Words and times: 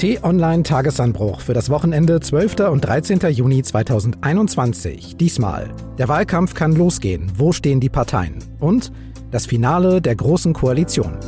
T-Online 0.00 0.62
Tagesanbruch 0.62 1.42
für 1.42 1.52
das 1.52 1.68
Wochenende 1.68 2.20
12. 2.20 2.70
und 2.70 2.80
13. 2.80 3.18
Juni 3.32 3.62
2021. 3.62 5.18
Diesmal. 5.18 5.74
Der 5.98 6.08
Wahlkampf 6.08 6.54
kann 6.54 6.74
losgehen. 6.74 7.30
Wo 7.36 7.52
stehen 7.52 7.80
die 7.80 7.90
Parteien? 7.90 8.38
Und 8.60 8.92
das 9.30 9.44
Finale 9.44 10.00
der 10.00 10.16
Großen 10.16 10.54
Koalition. 10.54 11.18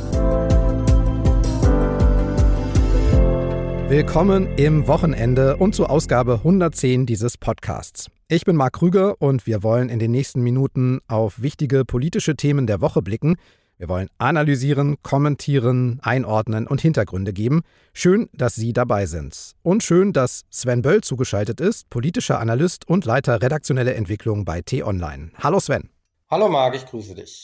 Willkommen 3.89 4.47
im 4.57 4.87
Wochenende 4.87 5.57
und 5.57 5.75
zur 5.75 5.91
Ausgabe 5.91 6.37
110 6.37 7.05
dieses 7.05 7.37
Podcasts. 7.37 8.09
Ich 8.27 8.43
bin 8.43 8.55
Marc 8.55 8.73
Krüger 8.73 9.21
und 9.21 9.45
wir 9.45 9.61
wollen 9.61 9.89
in 9.89 9.99
den 9.99 10.09
nächsten 10.09 10.41
Minuten 10.41 10.99
auf 11.07 11.43
wichtige 11.43 11.85
politische 11.85 12.35
Themen 12.35 12.65
der 12.65 12.81
Woche 12.81 13.03
blicken– 13.03 13.35
wir 13.83 13.89
wollen 13.89 14.07
analysieren, 14.17 14.95
kommentieren, 15.03 15.99
einordnen 16.03 16.67
und 16.67 16.79
Hintergründe 16.79 17.33
geben. 17.33 17.63
Schön, 17.93 18.29
dass 18.31 18.55
Sie 18.55 18.71
dabei 18.71 19.05
sind. 19.07 19.55
Und 19.61 19.83
schön, 19.83 20.13
dass 20.13 20.43
Sven 20.49 20.81
Böll 20.81 21.01
zugeschaltet 21.01 21.59
ist, 21.59 21.89
politischer 21.89 22.39
Analyst 22.39 22.87
und 22.87 23.03
Leiter 23.03 23.41
redaktionelle 23.41 23.93
Entwicklung 23.93 24.45
bei 24.45 24.61
T-Online. 24.61 25.31
Hallo 25.37 25.59
Sven. 25.59 25.89
Hallo 26.31 26.47
Marc, 26.47 26.75
ich 26.75 26.85
grüße 26.85 27.13
dich. 27.13 27.43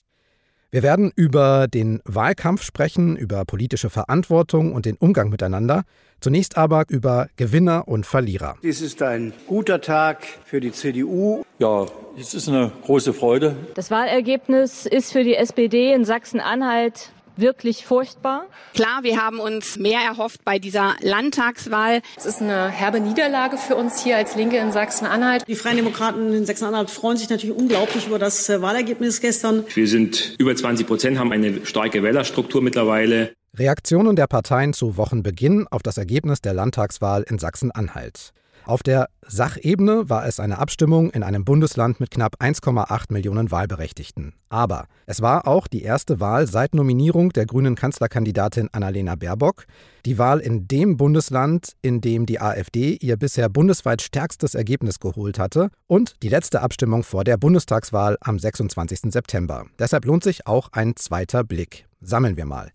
Wir 0.72 0.84
werden 0.84 1.12
über 1.16 1.68
den 1.68 2.00
Wahlkampf 2.06 2.62
sprechen, 2.62 3.18
über 3.18 3.44
politische 3.44 3.90
Verantwortung 3.90 4.72
und 4.72 4.86
den 4.86 4.98
Umgang 4.98 5.30
miteinander. 5.30 5.82
Zunächst 6.22 6.58
aber 6.58 6.84
über 6.90 7.28
Gewinner 7.38 7.88
und 7.88 8.06
Verlierer. 8.06 8.56
Dies 8.62 8.80
ist 8.82 9.02
ein 9.02 9.34
guter 9.48 9.82
Tag 9.82 10.24
für 10.46 10.60
die 10.60 10.72
CDU. 10.72 11.42
Ja, 11.58 11.88
es 12.20 12.36
ist 12.36 12.50
eine 12.50 12.72
große 12.84 13.14
Freude. 13.14 13.56
Das 13.74 13.90
Wahlergebnis 13.90 14.86
ist 14.86 15.12
für 15.12 15.24
die 15.24 15.34
SPD 15.34 15.92
in 15.92 16.06
Sachsen-Anhalt 16.06 17.14
wirklich 17.40 17.86
furchtbar. 17.86 18.46
Klar, 18.74 19.04
wir 19.04 19.22
haben 19.22 19.40
uns 19.40 19.78
mehr 19.78 20.00
erhofft 20.02 20.44
bei 20.46 20.60
dieser 20.60 20.96
Landtagswahl. 21.02 22.02
Es 22.18 22.26
ist 22.26 22.42
eine 22.42 22.70
herbe 22.70 23.00
Niederlage 23.00 23.58
für 23.58 23.76
uns 23.76 24.04
hier 24.04 24.18
als 24.18 24.36
Linke 24.36 24.58
in 24.58 24.72
Sachsen-Anhalt. 24.72 25.44
Die 25.48 25.56
Freien 25.56 25.78
Demokraten 25.78 26.34
in 26.34 26.46
Sachsen-Anhalt 26.46 26.90
freuen 26.90 27.18
sich 27.18 27.30
natürlich 27.30 27.56
unglaublich 27.56 28.08
über 28.08 28.20
das 28.20 28.50
äh, 28.50 28.62
Wahlergebnis 28.62 29.22
gestern. 29.22 29.66
Wir 29.74 29.88
sind 29.88 30.36
über 30.38 30.56
20 30.56 30.88
Prozent, 30.88 31.20
haben 31.20 31.32
eine 31.32 31.66
starke 31.66 32.04
Wählerstruktur 32.04 32.62
mittlerweile. 32.62 33.34
Reaktionen 33.58 34.16
der 34.16 34.28
Parteien 34.28 34.74
zu 34.74 34.96
Wochenbeginn 34.98 35.68
auf 35.70 35.82
das 35.82 35.98
Ergebnis 35.98 36.42
der 36.42 36.54
Landtagswahl 36.54 37.24
in 37.28 37.40
Sachsen-Anhalt. 37.40 38.32
Auf 38.66 38.84
der 38.84 39.10
Sachebene 39.26 40.10
war 40.10 40.26
es 40.26 40.40
eine 40.40 40.58
Abstimmung 40.60 41.10
in 41.12 41.24
einem 41.24 41.46
Bundesland 41.46 42.00
mit 42.00 42.12
knapp 42.12 42.42
1,8 42.42 43.12
Millionen 43.14 43.52
Wahlberechtigten. 43.52 44.34
Aber 44.50 44.86
es 45.06 45.22
war 45.22 45.48
auch 45.48 45.68
die 45.68 45.84
erste 45.84 46.20
Wahl 46.20 46.48
seit 46.48 46.74
Nominierung 46.74 47.32
der 47.32 47.46
grünen 47.46 47.76
Kanzlerkandidatin 47.76 48.70
Annalena 48.72 49.16
Baerbock, 49.16 49.66
die 50.06 50.18
Wahl 50.18 50.40
in 50.40 50.68
dem 50.68 50.98
Bundesland, 50.98 51.74
in 51.82 52.02
dem 52.02 52.26
die 52.26 52.42
AfD 52.42 52.98
ihr 53.00 53.18
bisher 53.18 53.50
bundesweit 53.50 54.02
stärkstes 54.02 54.56
Ergebnis 54.56 55.00
geholt 55.00 55.40
hatte 55.40 55.70
und 55.88 56.16
die 56.24 56.30
letzte 56.30 56.62
Abstimmung 56.62 57.04
vor 57.04 57.24
der 57.24 57.38
Bundestagswahl 57.38 58.18
am 58.22 58.40
26. 58.40 59.12
September. 59.12 59.66
Deshalb 59.78 60.06
lohnt 60.06 60.24
sich 60.24 60.48
auch 60.48 60.70
ein 60.72 60.96
zweiter 60.96 61.44
Blick. 61.44 61.86
Sammeln 62.02 62.38
wir 62.38 62.46
mal. 62.46 62.72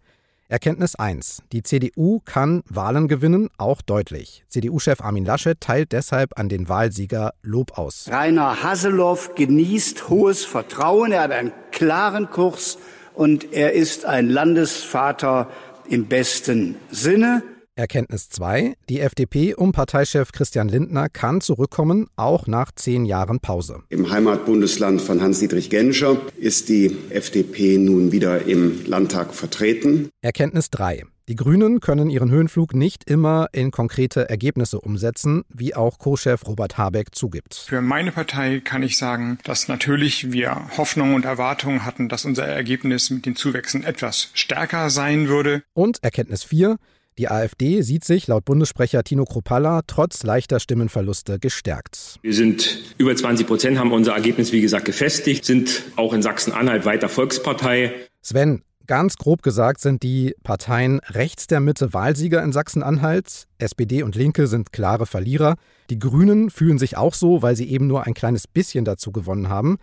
Erkenntnis 0.54 0.94
1. 0.94 1.42
Die 1.50 1.64
CDU 1.64 2.20
kann 2.24 2.62
Wahlen 2.68 3.08
gewinnen, 3.08 3.48
auch 3.58 3.82
deutlich. 3.82 4.44
CDU-Chef 4.46 5.00
Armin 5.00 5.24
Laschet 5.24 5.60
teilt 5.60 5.90
deshalb 5.90 6.38
an 6.38 6.48
den 6.48 6.68
Wahlsieger 6.68 7.34
Lob 7.42 7.76
aus. 7.76 8.06
Rainer 8.08 8.62
Haseloff 8.62 9.34
genießt 9.34 10.08
hohes 10.08 10.44
Vertrauen, 10.44 11.10
er 11.10 11.22
hat 11.22 11.32
einen 11.32 11.50
klaren 11.72 12.30
Kurs 12.30 12.78
und 13.14 13.52
er 13.52 13.72
ist 13.72 14.04
ein 14.04 14.28
Landesvater 14.28 15.50
im 15.88 16.06
besten 16.06 16.76
Sinne. 16.88 17.42
Erkenntnis 17.76 18.28
2. 18.28 18.74
Die 18.88 19.00
FDP 19.00 19.54
um 19.54 19.72
Parteichef 19.72 20.30
Christian 20.30 20.68
Lindner 20.68 21.08
kann 21.08 21.40
zurückkommen, 21.40 22.06
auch 22.14 22.46
nach 22.46 22.70
zehn 22.70 23.04
Jahren 23.04 23.40
Pause. 23.40 23.82
Im 23.88 24.10
Heimatbundesland 24.10 25.02
von 25.02 25.20
Hans-Dietrich 25.20 25.70
Genscher 25.70 26.16
ist 26.36 26.68
die 26.68 26.96
FDP 27.10 27.78
nun 27.78 28.12
wieder 28.12 28.46
im 28.46 28.86
Landtag 28.86 29.34
vertreten. 29.34 30.08
Erkenntnis 30.22 30.70
3. 30.70 31.02
Die 31.26 31.36
Grünen 31.36 31.80
können 31.80 32.10
ihren 32.10 32.30
Höhenflug 32.30 32.74
nicht 32.74 33.10
immer 33.10 33.48
in 33.52 33.70
konkrete 33.70 34.28
Ergebnisse 34.28 34.78
umsetzen, 34.78 35.42
wie 35.48 35.74
auch 35.74 35.98
Co-Chef 35.98 36.46
Robert 36.46 36.76
Habeck 36.76 37.14
zugibt. 37.14 37.54
Für 37.54 37.80
meine 37.80 38.12
Partei 38.12 38.60
kann 38.60 38.82
ich 38.82 38.98
sagen, 38.98 39.38
dass 39.42 39.66
natürlich 39.66 40.32
wir 40.32 40.68
Hoffnung 40.76 41.14
und 41.14 41.24
Erwartungen 41.24 41.86
hatten, 41.86 42.10
dass 42.10 42.26
unser 42.26 42.44
Ergebnis 42.44 43.08
mit 43.08 43.24
den 43.24 43.36
Zuwächsen 43.36 43.84
etwas 43.84 44.28
stärker 44.34 44.90
sein 44.90 45.28
würde. 45.28 45.62
Und 45.72 46.04
Erkenntnis 46.04 46.44
4. 46.44 46.76
Die 47.16 47.28
AfD 47.28 47.82
sieht 47.82 48.02
sich 48.04 48.26
laut 48.26 48.44
Bundessprecher 48.44 49.04
Tino 49.04 49.24
Kropalla 49.24 49.82
trotz 49.86 50.24
leichter 50.24 50.58
Stimmenverluste 50.58 51.38
gestärkt. 51.38 52.18
Wir 52.22 52.34
sind 52.34 52.94
über 52.98 53.14
20 53.14 53.46
Prozent, 53.46 53.78
haben 53.78 53.92
unser 53.92 54.14
Ergebnis 54.14 54.52
wie 54.52 54.60
gesagt 54.60 54.84
gefestigt, 54.84 55.44
sind 55.44 55.82
auch 55.94 56.12
in 56.12 56.22
Sachsen-Anhalt 56.22 56.84
weiter 56.84 57.08
Volkspartei. 57.08 57.92
Sven, 58.20 58.62
Ganz 58.86 59.16
grob 59.16 59.42
gesagt 59.42 59.80
sind 59.80 60.02
die 60.02 60.34
Parteien 60.42 61.00
rechts 61.08 61.46
der 61.46 61.60
Mitte 61.60 61.94
Wahlsieger 61.94 62.42
in 62.42 62.52
Sachsen-Anhalt. 62.52 63.46
SPD 63.56 64.02
und 64.02 64.14
Linke 64.14 64.46
sind 64.46 64.72
klare 64.72 65.06
Verlierer. 65.06 65.56
Die 65.88 65.98
Grünen 65.98 66.50
fühlen 66.50 66.76
sich 66.76 66.98
auch 66.98 67.14
so, 67.14 67.40
weil 67.40 67.56
sie 67.56 67.70
eben 67.70 67.86
nur 67.86 68.04
ein 68.06 68.12
kleines 68.12 68.46
bisschen 68.46 68.84
dazu 68.84 69.10
gewonnen 69.10 69.48
haben. 69.48 69.78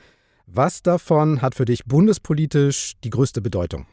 Was 0.45 0.83
davon 0.83 1.41
hat 1.41 1.55
für 1.55 1.65
dich 1.65 1.85
bundespolitisch 1.85 2.93
die 3.03 3.09
größte 3.09 3.41
Bedeutung? 3.41 3.87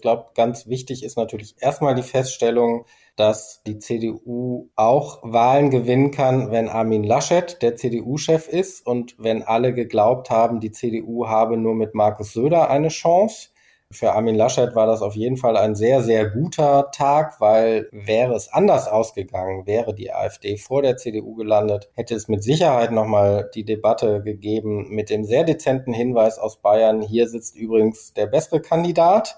Ich 0.00 0.02
glaube, 0.02 0.30
ganz 0.34 0.66
wichtig 0.66 1.04
ist 1.04 1.18
natürlich 1.18 1.56
erstmal 1.60 1.94
die 1.94 2.02
Feststellung, 2.02 2.86
dass 3.16 3.62
die 3.66 3.76
CDU 3.76 4.70
auch 4.74 5.18
Wahlen 5.22 5.68
gewinnen 5.68 6.10
kann, 6.10 6.50
wenn 6.50 6.70
Armin 6.70 7.04
Laschet 7.04 7.60
der 7.60 7.76
CDU-Chef 7.76 8.48
ist 8.48 8.86
und 8.86 9.14
wenn 9.18 9.42
alle 9.42 9.74
geglaubt 9.74 10.30
haben, 10.30 10.58
die 10.58 10.70
CDU 10.70 11.26
habe 11.26 11.58
nur 11.58 11.74
mit 11.74 11.94
Markus 11.94 12.32
Söder 12.32 12.70
eine 12.70 12.88
Chance. 12.88 13.50
Für 13.90 14.14
Armin 14.14 14.36
Laschet 14.36 14.74
war 14.74 14.86
das 14.86 15.02
auf 15.02 15.16
jeden 15.16 15.36
Fall 15.36 15.58
ein 15.58 15.74
sehr, 15.74 16.00
sehr 16.00 16.30
guter 16.30 16.90
Tag, 16.92 17.38
weil 17.42 17.86
wäre 17.92 18.32
es 18.32 18.50
anders 18.50 18.88
ausgegangen, 18.88 19.66
wäre 19.66 19.94
die 19.94 20.14
AfD 20.14 20.56
vor 20.56 20.80
der 20.80 20.96
CDU 20.96 21.34
gelandet, 21.34 21.90
hätte 21.92 22.14
es 22.14 22.26
mit 22.26 22.42
Sicherheit 22.42 22.90
nochmal 22.90 23.50
die 23.54 23.66
Debatte 23.66 24.22
gegeben 24.22 24.88
mit 24.88 25.10
dem 25.10 25.24
sehr 25.24 25.44
dezenten 25.44 25.92
Hinweis 25.92 26.38
aus 26.38 26.56
Bayern, 26.62 27.02
hier 27.02 27.28
sitzt 27.28 27.54
übrigens 27.54 28.14
der 28.14 28.28
bessere 28.28 28.62
Kandidat. 28.62 29.36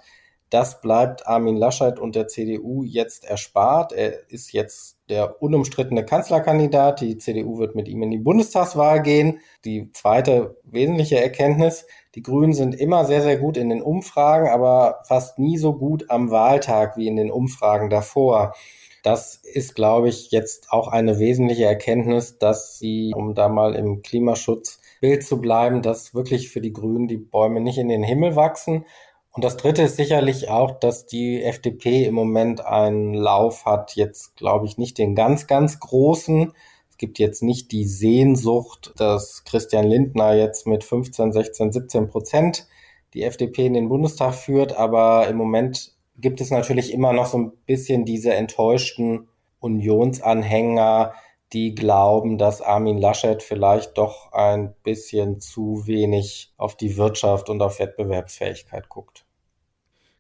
Das 0.53 0.83
bleibt 0.83 1.27
Armin 1.27 1.57
Laschet 1.57 1.99
und 1.99 2.15
der 2.15 2.29
CDU 2.29 2.83
jetzt 2.83 3.25
erspart. 3.25 3.91
Er 3.93 4.31
ist 4.31 4.53
jetzt 4.53 4.99
der 5.09 5.41
unumstrittene 5.41 6.05
Kanzlerkandidat. 6.05 7.01
Die 7.01 7.17
CDU 7.17 7.57
wird 7.57 7.75
mit 7.75 7.89
ihm 7.89 8.03
in 8.03 8.11
die 8.11 8.19
Bundestagswahl 8.19 9.01
gehen. 9.01 9.41
Die 9.65 9.91
zweite 9.93 10.59
wesentliche 10.65 11.19
Erkenntnis, 11.19 11.87
die 12.15 12.23
Grünen 12.23 12.53
sind 12.53 12.75
immer 12.75 13.07
sehr, 13.07 13.23
sehr 13.23 13.39
gut 13.39 13.57
in 13.57 13.71
den 13.71 13.81
Umfragen, 13.81 14.51
aber 14.51 14.99
fast 15.05 15.39
nie 15.39 15.57
so 15.57 15.73
gut 15.73 16.11
am 16.11 16.31
Wahltag 16.31 16.99
wie 16.99 17.07
in 17.07 17.17
den 17.17 17.31
Umfragen 17.31 17.89
davor. 17.89 18.55
Das 19.03 19.37
ist, 19.37 19.75
glaube 19.75 20.11
ich, 20.11 20.33
jetzt 20.33 20.71
auch 20.71 20.89
eine 20.89 21.19
wesentliche 21.19 21.65
Erkenntnis, 21.65 22.37
dass 22.37 22.79
sie, 22.79 23.15
um 23.17 23.35
da 23.35 23.49
mal 23.49 23.75
im 23.75 24.03
Klimaschutzbild 24.03 25.25
zu 25.25 25.41
bleiben, 25.41 25.81
dass 25.81 26.15
wirklich 26.15 26.51
für 26.51 26.61
die 26.61 26.75
Grünen 26.75 27.09
die 27.09 27.17
Bäume 27.17 27.63
nicht 27.63 27.79
in 27.79 27.89
den 27.89 28.03
Himmel 28.03 28.37
wachsen 28.37 28.85
und 29.33 29.45
das 29.45 29.57
Dritte 29.57 29.83
ist 29.83 29.97
sicherlich 29.97 30.51
auch, 30.51 30.79
dass 30.79 31.07
die 31.07 31.43
FDP 31.43 32.05
im 32.05 32.15
Moment 32.15 32.65
einen 32.65 33.15
Lauf 33.15 33.65
hat, 33.65 33.97
jetzt 33.97 34.37
glaube 34.37 34.67
ich 34.67 34.77
nicht 34.77 34.99
den 34.99 35.15
ganz, 35.15 35.47
ganz 35.47 35.81
großen. 35.81 36.53
Es 36.91 36.99
gibt 36.99 37.19
jetzt 37.19 37.43
nicht 37.43 37.73
die 37.73 37.87
Sehnsucht, 37.87 38.93
dass 38.99 39.45
Christian 39.45 39.87
Lindner 39.87 40.35
jetzt 40.35 40.67
mit 40.67 40.85
15, 40.85 41.33
16, 41.33 41.73
17 41.73 42.09
Prozent 42.09 42.67
die 43.15 43.23
FDP 43.23 43.67
in 43.67 43.75
den 43.75 43.89
Bundestag 43.89 44.35
führt, 44.35 44.77
aber 44.77 45.27
im 45.29 45.37
Moment 45.37 45.93
gibt 46.19 46.43
es 46.43 46.51
natürlich 46.51 46.93
immer 46.93 47.15
noch 47.15 47.27
so 47.27 47.39
ein 47.39 47.53
bisschen 47.65 48.05
diese 48.05 48.35
enttäuschten 48.35 49.29
Unionsanhänger, 49.61 51.15
die 51.53 51.75
glauben, 51.75 52.39
dass 52.39 52.61
Armin 52.63 52.99
Laschet 52.99 53.43
vielleicht 53.43 53.99
doch 53.99 54.33
ein 54.33 54.75
bisschen 54.83 55.41
zu 55.41 55.87
wenig 55.87 56.53
auf 56.57 56.77
die 56.77 56.97
Wirtschaft 56.97 57.49
und 57.49 57.61
auf 57.63 57.79
Wettbewerbsfähigkeit 57.79 58.89
guckt. 58.89 59.25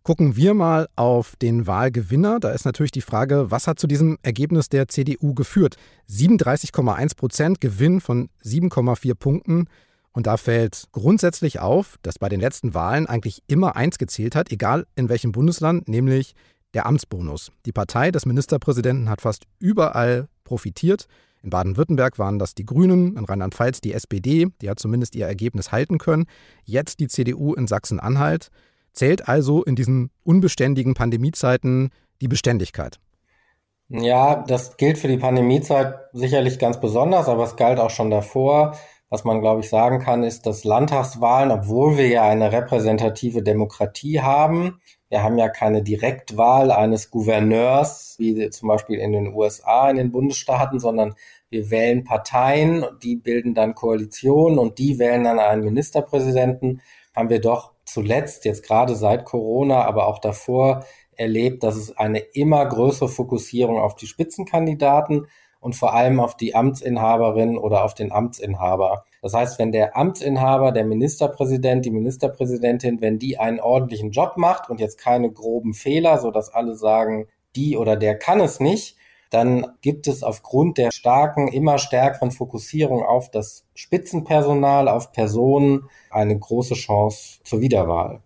Gucken 0.03 0.35
wir 0.35 0.53
mal 0.53 0.89
auf 0.97 1.37
den 1.37 1.69
Wahlgewinner. 1.69 2.41
Da 2.41 2.51
ist 2.51 2.65
natürlich 2.65 2.91
die 2.91 3.03
Frage, 3.03 3.53
was 3.53 3.69
hat 3.69 3.79
zu 3.79 3.87
diesem 3.87 4.19
Ergebnis 4.23 4.69
der 4.69 4.89
CDU 4.89 5.33
geführt? 5.33 5.77
37,1 6.11 7.17
Prozent 7.17 7.61
Gewinn 7.61 8.01
von 8.01 8.29
7,4 8.43 9.15
Punkten. 9.15 9.69
Und 10.13 10.27
da 10.27 10.37
fällt 10.37 10.89
grundsätzlich 10.91 11.61
auf, 11.61 11.99
dass 12.03 12.19
bei 12.19 12.29
den 12.29 12.41
letzten 12.41 12.75
Wahlen 12.75 13.07
eigentlich 13.07 13.45
immer 13.47 13.77
eins 13.77 13.97
gezählt 13.97 14.35
hat, 14.35 14.51
egal 14.51 14.87
in 14.97 15.09
welchem 15.09 15.31
Bundesland, 15.31 15.89
nämlich 15.89 16.35
der 16.75 16.87
Amtsbonus. 16.87 17.53
Die 17.65 17.73
Partei 17.73 18.11
des 18.11 18.27
Ministerpräsidenten 18.27 19.09
hat 19.09 19.21
fast 19.21 19.45
überall 19.61 20.29
profitiert. 20.45 21.07
In 21.43 21.51
Baden-Württemberg 21.51 22.19
waren 22.19 22.39
das 22.39 22.55
die 22.55 22.65
Grünen, 22.65 23.17
in 23.17 23.25
Rheinland-Pfalz 23.25 23.81
die 23.81 23.93
SPD, 23.93 24.47
die 24.61 24.71
hat 24.71 24.79
zumindest 24.79 25.17
ihr 25.17 25.27
Ergebnis 25.27 25.73
halten 25.73 25.99
können. 25.99 26.27
Jetzt 26.65 27.01
die 27.01 27.09
CDU 27.09 27.55
in 27.55 27.67
Sachsen-Anhalt. 27.67 28.51
Zählt 28.93 29.29
also 29.29 29.65
in 29.65 29.75
diesen 29.75 30.11
unbeständigen 30.23 30.95
Pandemiezeiten 30.95 31.91
die 32.21 32.29
Beständigkeit? 32.29 33.01
Ja, 33.89 34.43
das 34.47 34.77
gilt 34.77 34.99
für 34.99 35.09
die 35.09 35.19
Pandemiezeit 35.19 35.95
sicherlich 36.13 36.59
ganz 36.59 36.81
besonders, 36.81 37.29
aber 37.29 37.45
es 37.45 37.57
galt 37.57 37.79
auch 37.79 37.91
schon 37.91 38.11
davor. 38.11 38.77
Was 39.11 39.25
man, 39.25 39.43
glaube 39.43 39.61
ich, 39.61 39.69
sagen 39.69 39.99
kann, 39.99 40.23
ist, 40.23 40.47
dass 40.47 40.65
Landtagswahlen, 40.65 41.51
obwohl 41.51 41.99
wir 41.99 42.09
ja 42.09 42.23
eine 42.23 42.51
repräsentative 42.53 43.43
Demokratie 43.43 44.21
haben, 44.23 44.81
wir 45.13 45.23
haben 45.23 45.37
ja 45.37 45.51
keine 45.51 45.83
Direktwahl 45.83 46.71
eines 46.71 47.11
Gouverneurs, 47.11 48.15
wie 48.17 48.49
zum 48.49 48.69
Beispiel 48.69 48.99
in 48.99 49.13
den 49.13 49.35
USA, 49.35 49.91
in 49.91 49.99
den 49.99 50.11
Bundesstaaten, 50.11 50.81
sondern 50.81 51.17
wir 51.51 51.71
wählen 51.71 52.03
Parteien, 52.03 52.87
die 53.03 53.17
bilden 53.17 53.53
dann 53.53 53.75
Koalitionen 53.75 54.59
und 54.59 54.79
die 54.79 54.99
wählen 54.99 55.25
dann 55.25 55.39
einen 55.39 55.65
Ministerpräsidenten. 55.65 56.81
Haben 57.15 57.29
wir 57.29 57.43
doch 57.43 57.73
zuletzt, 57.85 58.47
jetzt 58.47 58.63
gerade 58.67 58.97
seit 58.97 59.27
Corona, 59.27 59.85
aber 59.85 60.07
auch 60.07 60.19
davor, 60.19 60.87
erlebt, 61.15 61.63
dass 61.63 61.77
es 61.77 61.95
eine 61.95 62.21
immer 62.21 62.65
größere 62.65 63.11
Fokussierung 63.11 63.81
auf 63.81 63.97
die 63.97 64.07
Spitzenkandidaten 64.07 65.27
und 65.63 65.77
vor 65.77 65.95
allem 65.95 66.19
auf 66.19 66.37
die 66.37 66.57
Amtsinhaberin 66.57 67.57
oder 67.57 67.85
auf 67.85 67.95
den 67.95 68.11
Amtsinhaber. 68.11 69.05
Das 69.23 69.33
heißt, 69.33 69.61
wenn 69.61 69.71
der 69.71 69.97
Amtsinhaber, 69.97 70.73
der 70.73 70.85
Ministerpräsident, 70.85 71.85
die 71.85 71.93
Ministerpräsidentin, 71.93 73.01
wenn 73.01 73.21
die 73.21 73.39
einen 73.39 73.61
ordentlichen 73.61 74.11
Job 74.11 74.37
macht 74.37 74.69
und 74.69 74.81
jetzt 74.81 74.99
keine 74.99 75.31
groben 75.31 75.73
Fehler, 75.73 76.19
so 76.19 76.33
dass 76.33 76.53
alle 76.53 76.75
sagen, 76.75 77.29
die 77.55 77.77
oder 77.77 77.97
der 77.97 78.19
kann 78.19 78.41
es 78.41 78.59
nicht, 78.59 78.97
dann 79.31 79.67
gibt 79.81 80.09
es 80.09 80.25
aufgrund 80.25 80.79
der 80.79 80.91
starken, 80.91 81.47
immer 81.47 81.79
stärkeren 81.79 82.33
Fokussierung 82.33 83.05
auf 83.05 83.31
das 83.31 83.65
Spitzenpersonal, 83.75 84.89
auf 84.89 85.13
Personen 85.13 85.89
eine 86.11 86.37
große 86.37 86.75
Chance 86.75 87.39
zur 87.45 87.61
Wiederwahl. 87.61 88.21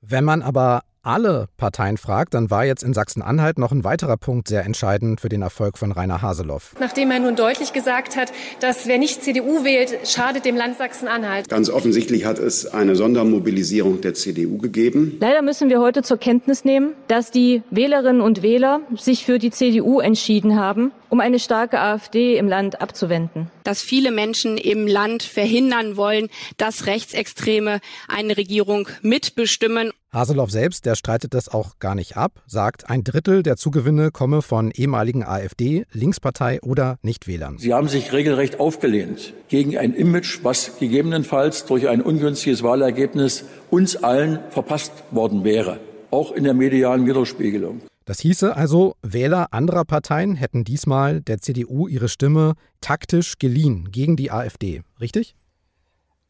Wenn 0.00 0.24
man 0.24 0.40
aber 0.40 0.80
alle 1.02 1.48
Parteien 1.56 1.96
fragt, 1.96 2.34
dann 2.34 2.50
war 2.50 2.64
jetzt 2.64 2.82
in 2.82 2.94
Sachsen-Anhalt 2.94 3.58
noch 3.58 3.72
ein 3.72 3.84
weiterer 3.84 4.16
Punkt 4.16 4.48
sehr 4.48 4.64
entscheidend 4.64 5.20
für 5.20 5.28
den 5.28 5.42
Erfolg 5.42 5.78
von 5.78 5.92
Rainer 5.92 6.22
Haseloff. 6.22 6.74
Nachdem 6.80 7.10
er 7.10 7.20
nun 7.20 7.36
deutlich 7.36 7.72
gesagt 7.72 8.16
hat, 8.16 8.32
dass 8.60 8.86
wer 8.86 8.98
nicht 8.98 9.22
CDU 9.22 9.64
wählt, 9.64 10.08
schadet 10.08 10.44
dem 10.44 10.56
Land 10.56 10.78
Sachsen-Anhalt. 10.78 11.48
Ganz 11.48 11.70
offensichtlich 11.70 12.24
hat 12.24 12.38
es 12.38 12.66
eine 12.66 12.96
Sondermobilisierung 12.96 14.00
der 14.00 14.14
CDU 14.14 14.58
gegeben. 14.58 15.16
Leider 15.20 15.42
müssen 15.42 15.68
wir 15.70 15.80
heute 15.80 16.02
zur 16.02 16.18
Kenntnis 16.18 16.64
nehmen, 16.64 16.94
dass 17.06 17.30
die 17.30 17.62
Wählerinnen 17.70 18.20
und 18.20 18.42
Wähler 18.42 18.80
sich 18.96 19.24
für 19.24 19.38
die 19.38 19.50
CDU 19.50 20.00
entschieden 20.00 20.56
haben, 20.56 20.92
um 21.08 21.20
eine 21.20 21.38
starke 21.38 21.80
AfD 21.80 22.36
im 22.36 22.48
Land 22.48 22.80
abzuwenden. 22.80 23.50
Dass 23.64 23.80
viele 23.80 24.10
Menschen 24.10 24.58
im 24.58 24.86
Land 24.86 25.22
verhindern 25.22 25.96
wollen, 25.96 26.28
dass 26.56 26.86
Rechtsextreme 26.86 27.80
eine 28.08 28.36
Regierung 28.36 28.88
mitbestimmen. 29.02 29.90
Haseloff 30.10 30.50
selbst, 30.50 30.86
der 30.86 30.94
streitet 30.94 31.34
das 31.34 31.50
auch 31.50 31.78
gar 31.80 31.94
nicht 31.94 32.16
ab, 32.16 32.42
sagt, 32.46 32.88
ein 32.88 33.04
Drittel 33.04 33.42
der 33.42 33.56
Zugewinne 33.58 34.10
komme 34.10 34.40
von 34.40 34.70
ehemaligen 34.70 35.22
AfD, 35.22 35.84
Linkspartei 35.92 36.62
oder 36.62 36.96
Nichtwählern. 37.02 37.58
Sie 37.58 37.74
haben 37.74 37.88
sich 37.88 38.10
regelrecht 38.12 38.58
aufgelehnt 38.58 39.34
gegen 39.48 39.76
ein 39.76 39.92
Image, 39.92 40.40
was 40.42 40.78
gegebenenfalls 40.78 41.66
durch 41.66 41.88
ein 41.88 42.00
ungünstiges 42.00 42.62
Wahlergebnis 42.62 43.44
uns 43.70 43.96
allen 43.96 44.38
verpasst 44.48 44.92
worden 45.10 45.44
wäre, 45.44 45.78
auch 46.10 46.32
in 46.32 46.44
der 46.44 46.54
medialen 46.54 47.06
Widerspiegelung. 47.06 47.82
Das 48.06 48.20
hieße 48.20 48.56
also, 48.56 48.94
Wähler 49.02 49.48
anderer 49.52 49.84
Parteien 49.84 50.36
hätten 50.36 50.64
diesmal 50.64 51.20
der 51.20 51.42
CDU 51.42 51.86
ihre 51.86 52.08
Stimme 52.08 52.54
taktisch 52.80 53.38
geliehen 53.38 53.90
gegen 53.92 54.16
die 54.16 54.30
AfD, 54.30 54.80
richtig? 54.98 55.34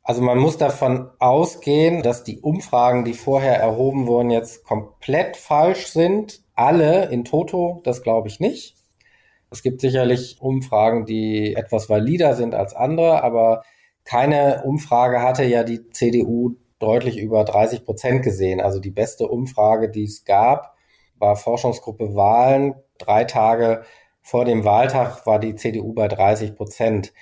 Also 0.09 0.23
man 0.23 0.39
muss 0.39 0.57
davon 0.57 1.11
ausgehen, 1.19 2.03
dass 2.03 2.25
die 2.25 2.41
Umfragen, 2.41 3.05
die 3.05 3.13
vorher 3.13 3.61
erhoben 3.61 4.07
wurden, 4.07 4.31
jetzt 4.31 4.65
komplett 4.65 5.37
falsch 5.37 5.89
sind. 5.89 6.41
Alle 6.55 7.11
in 7.11 7.27
Toto, 7.27 7.83
das 7.85 8.03
glaube 8.03 8.29
ich 8.29 8.41
nicht. 8.41 8.75
Es 9.51 9.63
gibt 9.63 9.83
sicherlich 9.83 10.39
Umfragen, 10.41 11.05
die 11.05 11.55
etwas 11.55 11.91
valider 11.91 12.35
sind 12.37 12.55
als 12.55 12.73
andere, 12.73 13.23
aber 13.23 13.65
keine 14.03 14.63
Umfrage 14.65 15.21
hatte 15.21 15.45
ja 15.45 15.63
die 15.63 15.91
CDU 15.91 16.55
deutlich 16.79 17.19
über 17.19 17.45
30 17.45 17.85
Prozent 17.85 18.23
gesehen. 18.23 18.63
Also 18.63 18.81
die 18.81 18.91
beste 18.91 19.29
Umfrage, 19.29 19.91
die 19.91 20.05
es 20.05 20.25
gab, 20.25 20.75
war 21.19 21.37
Forschungsgruppe 21.37 22.15
Wahlen. 22.15 22.77
Drei 22.97 23.25
Tage 23.25 23.85
vor 24.23 24.47
dem 24.47 24.65
Wahltag 24.65 25.27
war 25.27 25.39
die 25.39 25.55
CDU 25.55 25.93
bei 25.93 26.09
30 26.09 26.55
Prozent. 26.55 27.13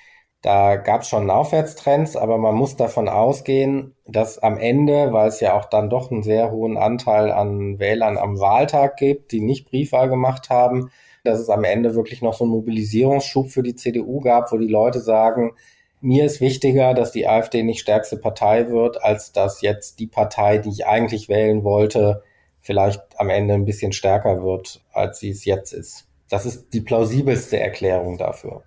Da 0.47 0.77
gab 0.77 1.01
es 1.01 1.09
schon 1.09 1.29
Aufwärtstrends, 1.29 2.15
aber 2.15 2.37
man 2.37 2.55
muss 2.55 2.77
davon 2.77 3.09
ausgehen, 3.09 3.95
dass 4.05 4.39
am 4.39 4.57
Ende, 4.57 5.11
weil 5.11 5.27
es 5.27 5.41
ja 5.41 5.53
auch 5.59 5.65
dann 5.65 5.89
doch 5.89 6.09
einen 6.09 6.23
sehr 6.23 6.51
hohen 6.51 6.77
Anteil 6.77 7.33
an 7.33 7.79
Wählern 7.79 8.17
am 8.17 8.39
Wahltag 8.39 8.95
gibt, 8.95 9.33
die 9.33 9.41
nicht 9.41 9.69
Briefwahl 9.69 10.07
gemacht 10.07 10.49
haben, 10.49 10.89
dass 11.25 11.39
es 11.39 11.49
am 11.49 11.65
Ende 11.65 11.95
wirklich 11.95 12.21
noch 12.21 12.33
so 12.33 12.45
einen 12.45 12.53
Mobilisierungsschub 12.53 13.49
für 13.49 13.61
die 13.61 13.75
CDU 13.75 14.21
gab, 14.21 14.49
wo 14.53 14.57
die 14.57 14.69
Leute 14.69 15.01
sagen, 15.01 15.51
mir 15.99 16.23
ist 16.23 16.39
wichtiger, 16.39 16.93
dass 16.93 17.11
die 17.11 17.27
AfD 17.27 17.63
nicht 17.63 17.81
stärkste 17.81 18.15
Partei 18.15 18.69
wird, 18.69 19.03
als 19.03 19.33
dass 19.33 19.59
jetzt 19.59 19.99
die 19.99 20.07
Partei, 20.07 20.59
die 20.59 20.69
ich 20.69 20.87
eigentlich 20.87 21.27
wählen 21.27 21.65
wollte, 21.65 22.23
vielleicht 22.61 23.01
am 23.17 23.29
Ende 23.29 23.53
ein 23.53 23.65
bisschen 23.65 23.91
stärker 23.91 24.41
wird, 24.41 24.81
als 24.93 25.19
sie 25.19 25.31
es 25.31 25.43
jetzt 25.43 25.73
ist. 25.73 26.07
Das 26.29 26.45
ist 26.45 26.69
die 26.71 26.79
plausibelste 26.79 27.59
Erklärung 27.59 28.17
dafür. 28.17 28.63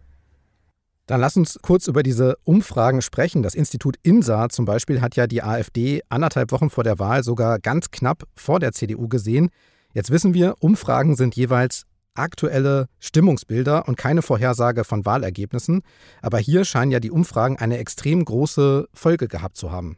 Dann 1.11 1.21
lass 1.21 1.37
uns 1.37 1.59
kurz 1.61 1.89
über 1.89 2.05
diese 2.05 2.37
Umfragen 2.45 3.03
sprechen. 3.03 3.43
Das 3.43 3.57
Institut 3.57 3.97
INSA 4.05 4.49
zum 4.49 4.65
Beispiel 4.65 5.01
hat 5.01 5.17
ja 5.17 5.27
die 5.27 5.43
AfD 5.43 6.03
anderthalb 6.09 6.53
Wochen 6.53 6.71
vor 6.71 6.85
der 6.85 7.01
Wahl 7.01 7.25
sogar 7.25 7.59
ganz 7.59 7.91
knapp 7.91 8.23
vor 8.37 8.61
der 8.61 8.71
CDU 8.71 9.09
gesehen. 9.09 9.51
Jetzt 9.93 10.13
wissen 10.13 10.35
wir, 10.35 10.55
Umfragen 10.61 11.17
sind 11.17 11.35
jeweils 11.35 11.83
aktuelle 12.15 12.87
Stimmungsbilder 13.01 13.89
und 13.89 13.97
keine 13.97 14.23
Vorhersage 14.23 14.85
von 14.85 15.05
Wahlergebnissen. 15.05 15.83
Aber 16.23 16.39
hier 16.39 16.65
scheinen 16.65 16.93
ja 16.93 17.01
die 17.01 17.11
Umfragen 17.11 17.57
eine 17.57 17.79
extrem 17.79 18.25
große 18.25 18.87
Folge 18.95 19.27
gehabt 19.27 19.57
zu 19.57 19.73
haben. 19.73 19.97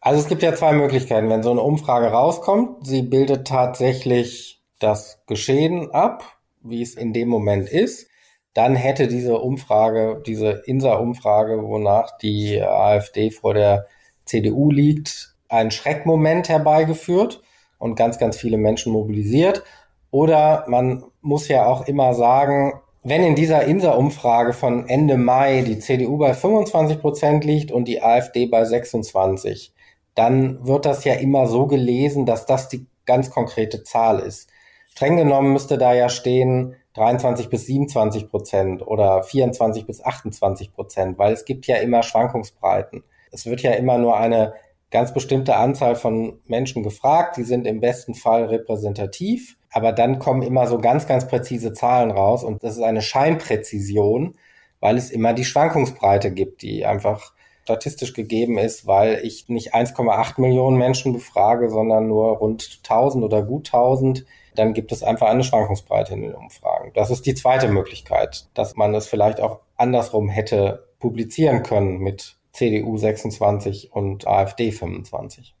Also 0.00 0.20
es 0.20 0.26
gibt 0.26 0.42
ja 0.42 0.52
zwei 0.56 0.72
Möglichkeiten. 0.72 1.28
Wenn 1.28 1.44
so 1.44 1.52
eine 1.52 1.60
Umfrage 1.60 2.08
rauskommt, 2.08 2.84
sie 2.88 3.02
bildet 3.02 3.46
tatsächlich 3.46 4.64
das 4.80 5.22
Geschehen 5.28 5.92
ab, 5.92 6.24
wie 6.60 6.82
es 6.82 6.96
in 6.96 7.12
dem 7.12 7.28
Moment 7.28 7.68
ist 7.68 8.09
dann 8.54 8.74
hätte 8.74 9.06
diese 9.06 9.38
Umfrage, 9.38 10.22
diese 10.26 10.62
INSA-Umfrage, 10.66 11.62
wonach 11.62 12.18
die 12.18 12.60
AfD 12.60 13.30
vor 13.30 13.54
der 13.54 13.86
CDU 14.24 14.70
liegt, 14.70 15.34
einen 15.48 15.70
Schreckmoment 15.70 16.48
herbeigeführt 16.48 17.42
und 17.78 17.94
ganz, 17.94 18.18
ganz 18.18 18.36
viele 18.36 18.56
Menschen 18.56 18.92
mobilisiert. 18.92 19.62
Oder 20.10 20.64
man 20.68 21.04
muss 21.20 21.48
ja 21.48 21.66
auch 21.66 21.86
immer 21.86 22.14
sagen, 22.14 22.80
wenn 23.02 23.24
in 23.24 23.34
dieser 23.34 23.64
INSA-Umfrage 23.64 24.52
von 24.52 24.88
Ende 24.88 25.16
Mai 25.16 25.62
die 25.62 25.78
CDU 25.78 26.18
bei 26.18 26.34
25 26.34 27.00
Prozent 27.00 27.44
liegt 27.44 27.72
und 27.72 27.86
die 27.86 28.02
AfD 28.02 28.46
bei 28.46 28.64
26, 28.64 29.72
dann 30.14 30.66
wird 30.66 30.84
das 30.84 31.04
ja 31.04 31.14
immer 31.14 31.46
so 31.46 31.66
gelesen, 31.66 32.26
dass 32.26 32.46
das 32.46 32.68
die 32.68 32.86
ganz 33.06 33.30
konkrete 33.30 33.84
Zahl 33.84 34.18
ist. 34.18 34.50
Streng 34.90 35.16
genommen 35.16 35.52
müsste 35.52 35.78
da 35.78 35.94
ja 35.94 36.08
stehen, 36.08 36.76
23 36.94 37.48
bis 37.48 37.66
27 37.66 38.28
Prozent 38.28 38.86
oder 38.86 39.22
24 39.22 39.86
bis 39.86 40.04
28 40.04 40.72
Prozent, 40.72 41.18
weil 41.18 41.32
es 41.32 41.44
gibt 41.44 41.66
ja 41.66 41.76
immer 41.76 42.02
Schwankungsbreiten. 42.02 43.04
Es 43.30 43.46
wird 43.46 43.62
ja 43.62 43.72
immer 43.72 43.98
nur 43.98 44.16
eine 44.16 44.54
ganz 44.90 45.14
bestimmte 45.14 45.56
Anzahl 45.56 45.94
von 45.94 46.40
Menschen 46.46 46.82
gefragt, 46.82 47.36
die 47.36 47.44
sind 47.44 47.66
im 47.66 47.80
besten 47.80 48.14
Fall 48.14 48.46
repräsentativ, 48.46 49.56
aber 49.70 49.92
dann 49.92 50.18
kommen 50.18 50.42
immer 50.42 50.66
so 50.66 50.78
ganz, 50.78 51.06
ganz 51.06 51.28
präzise 51.28 51.72
Zahlen 51.72 52.10
raus 52.10 52.42
und 52.42 52.64
das 52.64 52.76
ist 52.76 52.82
eine 52.82 53.02
Scheinpräzision, 53.02 54.34
weil 54.80 54.96
es 54.96 55.10
immer 55.10 55.32
die 55.32 55.44
Schwankungsbreite 55.44 56.32
gibt, 56.32 56.62
die 56.62 56.84
einfach 56.86 57.32
statistisch 57.62 58.14
gegeben 58.14 58.58
ist, 58.58 58.86
weil 58.86 59.20
ich 59.22 59.48
nicht 59.48 59.74
1,8 59.74 60.40
Millionen 60.40 60.76
Menschen 60.76 61.12
befrage, 61.12 61.68
sondern 61.68 62.08
nur 62.08 62.38
rund 62.38 62.80
1000 62.82 63.22
oder 63.22 63.42
gut 63.42 63.68
1000 63.68 64.24
dann 64.60 64.74
gibt 64.74 64.92
es 64.92 65.02
einfach 65.02 65.28
eine 65.28 65.42
Schwankungsbreite 65.42 66.12
in 66.12 66.20
den 66.20 66.34
Umfragen. 66.34 66.92
Das 66.94 67.10
ist 67.10 67.24
die 67.24 67.34
zweite 67.34 67.68
Möglichkeit, 67.68 68.46
dass 68.52 68.76
man 68.76 68.94
es 68.94 69.06
vielleicht 69.06 69.40
auch 69.40 69.60
andersrum 69.76 70.28
hätte 70.28 70.86
publizieren 70.98 71.62
können 71.62 71.98
mit 71.98 72.36
CDU 72.52 72.98
26 72.98 73.92
und 73.92 74.26
AfD 74.26 74.70
25. 74.70 75.56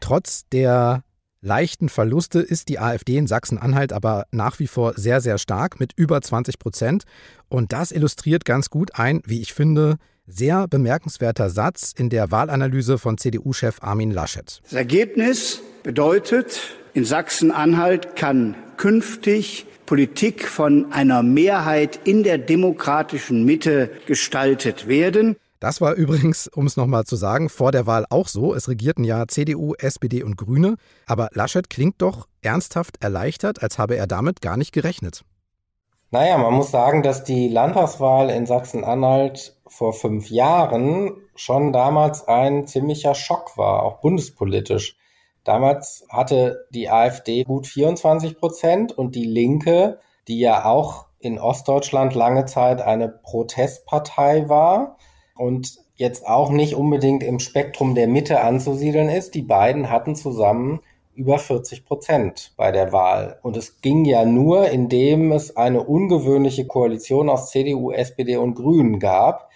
Trotz 0.00 0.46
der 0.50 1.02
leichten 1.40 1.88
Verluste 1.88 2.40
ist 2.40 2.68
die 2.68 2.78
AfD 2.78 3.16
in 3.16 3.26
Sachsen-Anhalt 3.26 3.94
aber 3.94 4.26
nach 4.32 4.58
wie 4.58 4.66
vor 4.66 4.92
sehr, 4.96 5.22
sehr 5.22 5.38
stark 5.38 5.80
mit 5.80 5.94
über 5.96 6.20
20 6.20 6.58
Prozent. 6.58 7.04
Und 7.48 7.72
das 7.72 7.90
illustriert 7.90 8.44
ganz 8.44 8.68
gut 8.68 8.96
ein, 8.96 9.22
wie 9.24 9.40
ich 9.40 9.54
finde, 9.54 9.96
sehr 10.30 10.68
bemerkenswerter 10.68 11.50
Satz 11.50 11.92
in 11.96 12.08
der 12.08 12.30
Wahlanalyse 12.30 12.98
von 12.98 13.18
CDU-Chef 13.18 13.82
Armin 13.82 14.10
Laschet. 14.10 14.60
Das 14.62 14.72
Ergebnis 14.72 15.62
bedeutet, 15.82 16.76
in 16.94 17.04
Sachsen-Anhalt 17.04 18.16
kann 18.16 18.56
künftig 18.76 19.66
Politik 19.86 20.46
von 20.46 20.92
einer 20.92 21.22
Mehrheit 21.22 22.00
in 22.04 22.22
der 22.22 22.38
demokratischen 22.38 23.44
Mitte 23.44 23.90
gestaltet 24.06 24.86
werden. 24.86 25.36
Das 25.58 25.80
war 25.80 25.94
übrigens, 25.94 26.48
um 26.48 26.66
es 26.66 26.76
nochmal 26.76 27.04
zu 27.04 27.16
sagen, 27.16 27.50
vor 27.50 27.70
der 27.70 27.86
Wahl 27.86 28.06
auch 28.08 28.28
so. 28.28 28.54
Es 28.54 28.68
regierten 28.68 29.04
ja 29.04 29.28
CDU, 29.28 29.74
SPD 29.74 30.22
und 30.22 30.36
Grüne. 30.36 30.76
Aber 31.06 31.28
Laschet 31.32 31.68
klingt 31.68 32.00
doch 32.00 32.26
ernsthaft 32.40 33.02
erleichtert, 33.02 33.62
als 33.62 33.78
habe 33.78 33.96
er 33.96 34.06
damit 34.06 34.40
gar 34.40 34.56
nicht 34.56 34.72
gerechnet. 34.72 35.22
Naja, 36.12 36.38
man 36.38 36.54
muss 36.54 36.70
sagen, 36.70 37.02
dass 37.02 37.24
die 37.24 37.48
Landtagswahl 37.48 38.30
in 38.30 38.46
Sachsen-Anhalt 38.46 39.54
vor 39.70 39.92
fünf 39.92 40.30
Jahren 40.30 41.16
schon 41.34 41.72
damals 41.72 42.26
ein 42.28 42.66
ziemlicher 42.66 43.14
Schock 43.14 43.56
war, 43.56 43.82
auch 43.84 44.00
bundespolitisch. 44.00 44.96
Damals 45.44 46.04
hatte 46.10 46.66
die 46.70 46.90
AfD 46.90 47.44
gut 47.44 47.66
24 47.66 48.38
Prozent 48.38 48.92
und 48.92 49.14
die 49.14 49.24
Linke, 49.24 50.00
die 50.28 50.38
ja 50.38 50.64
auch 50.64 51.06
in 51.18 51.38
Ostdeutschland 51.38 52.14
lange 52.14 52.44
Zeit 52.44 52.82
eine 52.82 53.08
Protestpartei 53.08 54.48
war 54.48 54.98
und 55.36 55.78
jetzt 55.94 56.26
auch 56.26 56.50
nicht 56.50 56.74
unbedingt 56.74 57.22
im 57.22 57.38
Spektrum 57.38 57.94
der 57.94 58.08
Mitte 58.08 58.40
anzusiedeln 58.40 59.08
ist, 59.08 59.34
die 59.34 59.42
beiden 59.42 59.90
hatten 59.90 60.16
zusammen 60.16 60.80
über 61.14 61.38
40 61.38 61.84
Prozent 61.84 62.54
bei 62.56 62.72
der 62.72 62.92
Wahl. 62.92 63.38
Und 63.42 63.56
es 63.56 63.82
ging 63.82 64.06
ja 64.06 64.24
nur, 64.24 64.70
indem 64.70 65.32
es 65.32 65.56
eine 65.56 65.82
ungewöhnliche 65.82 66.66
Koalition 66.66 67.28
aus 67.28 67.50
CDU, 67.50 67.90
SPD 67.90 68.38
und 68.38 68.54
Grünen 68.54 68.98
gab, 68.98 69.49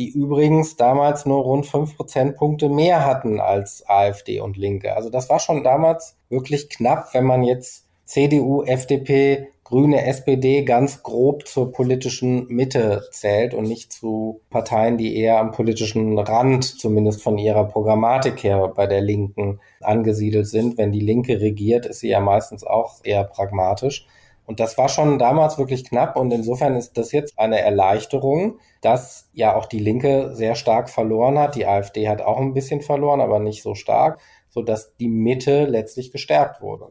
die 0.00 0.08
übrigens 0.08 0.76
damals 0.76 1.26
nur 1.26 1.42
rund 1.42 1.66
fünf 1.66 1.94
Prozentpunkte 1.94 2.70
mehr 2.70 3.04
hatten 3.04 3.38
als 3.38 3.84
AfD 3.86 4.40
und 4.40 4.56
Linke. 4.56 4.96
Also 4.96 5.10
das 5.10 5.28
war 5.28 5.40
schon 5.40 5.62
damals 5.62 6.16
wirklich 6.30 6.70
knapp, 6.70 7.12
wenn 7.12 7.26
man 7.26 7.42
jetzt 7.42 7.84
CDU, 8.06 8.62
FDP, 8.62 9.48
Grüne, 9.62 10.06
SPD 10.06 10.64
ganz 10.64 11.02
grob 11.02 11.46
zur 11.46 11.70
politischen 11.70 12.46
Mitte 12.48 13.02
zählt 13.10 13.52
und 13.52 13.64
nicht 13.64 13.92
zu 13.92 14.40
Parteien, 14.48 14.96
die 14.96 15.18
eher 15.18 15.38
am 15.38 15.50
politischen 15.50 16.18
Rand, 16.18 16.64
zumindest 16.64 17.22
von 17.22 17.36
ihrer 17.36 17.64
Programmatik 17.64 18.42
her, 18.42 18.72
bei 18.74 18.86
der 18.86 19.02
Linken 19.02 19.60
angesiedelt 19.82 20.46
sind. 20.46 20.78
Wenn 20.78 20.92
die 20.92 21.00
Linke 21.00 21.42
regiert, 21.42 21.84
ist 21.84 22.00
sie 22.00 22.08
ja 22.08 22.20
meistens 22.20 22.64
auch 22.64 23.04
eher 23.04 23.24
pragmatisch. 23.24 24.06
Und 24.50 24.58
das 24.58 24.76
war 24.76 24.88
schon 24.88 25.20
damals 25.20 25.58
wirklich 25.58 25.84
knapp 25.84 26.16
und 26.16 26.32
insofern 26.32 26.74
ist 26.74 26.98
das 26.98 27.12
jetzt 27.12 27.38
eine 27.38 27.60
Erleichterung, 27.60 28.58
dass 28.80 29.28
ja 29.32 29.54
auch 29.54 29.66
die 29.66 29.78
Linke 29.78 30.34
sehr 30.34 30.56
stark 30.56 30.90
verloren 30.90 31.38
hat. 31.38 31.54
Die 31.54 31.68
AfD 31.68 32.08
hat 32.08 32.20
auch 32.20 32.36
ein 32.36 32.52
bisschen 32.52 32.80
verloren, 32.80 33.20
aber 33.20 33.38
nicht 33.38 33.62
so 33.62 33.76
stark, 33.76 34.18
sodass 34.48 34.96
die 34.96 35.06
Mitte 35.06 35.66
letztlich 35.66 36.10
gestärkt 36.10 36.60
wurde. 36.60 36.88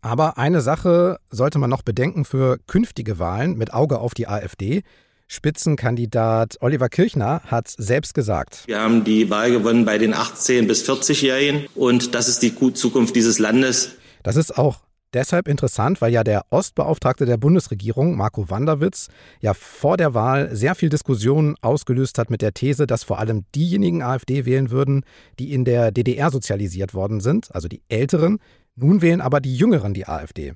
Aber 0.00 0.36
eine 0.36 0.62
Sache 0.62 1.20
sollte 1.30 1.60
man 1.60 1.70
noch 1.70 1.82
bedenken 1.82 2.24
für 2.24 2.58
künftige 2.66 3.20
Wahlen 3.20 3.56
mit 3.56 3.72
Auge 3.72 4.00
auf 4.00 4.12
die 4.12 4.26
AfD. 4.26 4.82
Spitzenkandidat 5.28 6.56
Oliver 6.60 6.88
Kirchner 6.88 7.42
hat 7.44 7.68
selbst 7.68 8.14
gesagt. 8.14 8.64
Wir 8.66 8.80
haben 8.80 9.04
die 9.04 9.30
Wahl 9.30 9.52
gewonnen 9.52 9.84
bei 9.84 9.96
den 9.96 10.12
18- 10.12 10.66
bis 10.66 10.90
40-Jährigen 10.90 11.68
und 11.76 12.16
das 12.16 12.26
ist 12.26 12.42
die 12.42 12.52
Zukunft 12.74 13.14
dieses 13.14 13.38
Landes. 13.38 13.92
Das 14.24 14.34
ist 14.34 14.58
auch 14.58 14.80
deshalb 15.14 15.48
interessant, 15.48 16.00
weil 16.00 16.12
ja 16.12 16.24
der 16.24 16.44
Ostbeauftragte 16.50 17.26
der 17.26 17.36
Bundesregierung, 17.36 18.16
Marco 18.16 18.50
Wanderwitz, 18.50 19.08
ja 19.40 19.54
vor 19.54 19.96
der 19.96 20.14
Wahl 20.14 20.54
sehr 20.54 20.74
viel 20.74 20.88
Diskussion 20.88 21.56
ausgelöst 21.60 22.18
hat 22.18 22.30
mit 22.30 22.42
der 22.42 22.54
These, 22.54 22.86
dass 22.86 23.04
vor 23.04 23.18
allem 23.18 23.44
diejenigen 23.54 24.02
AfD 24.02 24.44
wählen 24.44 24.70
würden, 24.70 25.04
die 25.38 25.52
in 25.52 25.64
der 25.64 25.92
DDR 25.92 26.30
sozialisiert 26.30 26.94
worden 26.94 27.20
sind, 27.20 27.54
also 27.54 27.68
die 27.68 27.82
Älteren. 27.88 28.38
Nun 28.74 29.02
wählen 29.02 29.20
aber 29.20 29.40
die 29.40 29.56
Jüngeren 29.56 29.94
die 29.94 30.06
AfD. 30.06 30.54